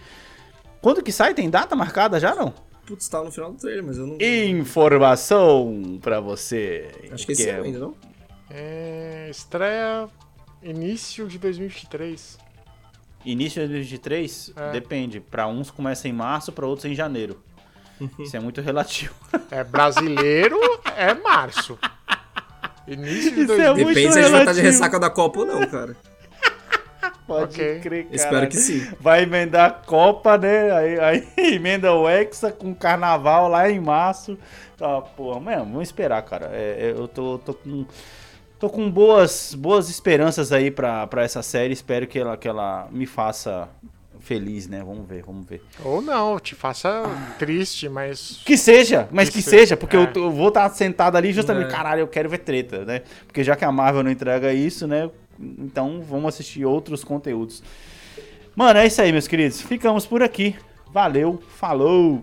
Quando 0.81 1.03
que 1.03 1.13
sai? 1.13 1.35
Tem 1.35 1.49
data 1.51 1.75
marcada 1.77 2.19
já, 2.21 2.35
não? 2.35 2.53
Putz, 2.87 3.09
tá 3.09 3.23
no 3.23 3.31
final 3.31 3.53
do 3.53 3.59
trailer, 3.59 3.85
mas 3.85 3.99
eu 3.99 4.07
não. 4.07 4.17
Informação 4.21 5.99
pra 6.01 6.21
você. 6.21 6.91
Acho 7.13 7.27
que 7.27 7.33
esse 7.33 7.49
é 7.49 7.55
ano 7.55 7.65
ainda, 7.65 7.79
não? 7.79 7.95
É, 8.51 9.29
estreia 9.31 10.09
início 10.63 11.27
de 11.27 11.39
2023. 11.39 12.39
Início 13.25 13.61
de 13.63 13.69
2023? 13.69 14.53
É. 14.57 14.71
Depende. 14.73 15.21
Pra 15.21 15.47
uns 15.47 15.71
começa 15.71 16.09
em 16.09 16.13
março, 16.13 16.51
pra 16.53 16.67
outros 16.67 16.87
em 16.91 16.95
janeiro. 16.95 17.43
Isso 18.19 18.37
é 18.37 18.41
muito 18.41 18.61
relativo. 18.61 19.15
É 19.51 19.65
brasileiro, 19.65 20.59
é 20.97 21.15
março. 21.15 21.79
Início 22.87 23.35
de 23.35 23.43
Isso 23.43 23.53
é 23.53 23.73
2023. 23.75 23.77
muito 23.83 23.95
Depende 23.95 24.13
se 24.13 24.19
a 24.19 24.23
gente 24.23 24.31
vai 24.31 24.41
estar 24.41 24.53
de 24.53 24.61
relativo. 24.61 24.67
ressaca 24.67 24.99
da 25.01 25.11
Copa 25.11 25.41
ou 25.41 25.47
não, 25.47 25.67
cara. 25.69 25.97
Pode 27.29 27.55
Ok. 27.61 27.81
crer, 27.81 28.05
cara. 28.05 28.17
Espero 28.17 28.49
que 28.49 28.57
sim. 28.57 28.89
Vai 28.99 29.23
emendar 29.23 29.69
a 29.69 29.71
Copa, 29.71 30.37
né? 30.39 30.73
Aí, 30.73 30.99
aí 30.99 31.29
emenda 31.55 31.93
o 31.93 32.09
Hexa 32.09 32.51
com 32.51 32.75
Carnaval 32.75 33.49
lá 33.49 33.71
em 33.71 33.79
março. 33.79 34.37
Tá, 34.77 35.01
porra, 35.03 35.39
mesmo, 35.39 35.65
vamos 35.67 35.83
esperar, 35.89 36.23
cara. 36.23 36.51
É, 36.53 36.87
é, 36.89 36.91
eu 36.97 37.07
tô, 37.07 37.39
tô 37.39 37.53
com. 37.55 37.85
Tô 38.59 38.69
com 38.69 38.91
boas, 38.91 39.55
boas 39.55 39.89
esperanças 39.89 40.51
aí 40.51 40.69
pra, 40.71 41.07
pra 41.07 41.23
essa 41.23 41.43
série. 41.43 41.73
Espero 41.73 42.09
que 42.09 42.19
ela, 42.19 42.37
que 42.37 42.49
ela 42.49 42.89
me 42.91 43.07
faça 43.07 43.69
feliz, 44.19 44.67
né? 44.67 44.83
Vamos 44.85 45.07
ver, 45.09 45.23
vamos 45.23 45.47
ver. 45.47 45.63
Ou 45.85 46.03
não, 46.03 46.41
te 46.41 46.55
faça 46.57 47.05
triste, 47.39 47.89
mas. 47.89 48.41
Que 48.45 48.57
seja, 48.57 49.07
mas 49.13 49.29
que, 49.29 49.37
Que 49.37 49.43
seja, 49.43 49.59
seja, 49.59 49.77
porque 49.77 49.97
é. 49.97 50.01
eu, 50.01 50.13
tô- 50.13 50.25
eu 50.25 50.31
vou 50.33 50.49
estar 50.49 50.69
sentado 50.71 51.17
ali 51.17 51.33
justamente, 51.33 51.67
É. 51.69 51.71
caralho, 51.71 52.01
eu 52.01 52.09
quero 52.09 52.29
ver 52.29 52.39
treta, 52.39 52.85
né? 52.85 53.03
Porque 53.27 53.45
já 53.45 53.55
que 53.55 53.65
a 53.65 53.71
Marvel 53.71 54.03
não 54.03 54.11
entrega 54.11 54.53
isso, 54.53 54.87
né? 54.89 55.09
Então 55.39 56.03
vamos 56.03 56.35
assistir 56.35 56.65
outros 56.65 57.05
conteúdos. 57.05 57.63
Mano, 58.55 58.81
é 58.81 58.87
isso 58.87 59.01
aí, 59.01 59.13
meus 59.13 59.29
queridos. 59.29 59.61
Ficamos 59.61 60.05
por 60.05 60.23
aqui. 60.23 60.57
Valeu, 60.93 61.41
falou! 61.57 62.21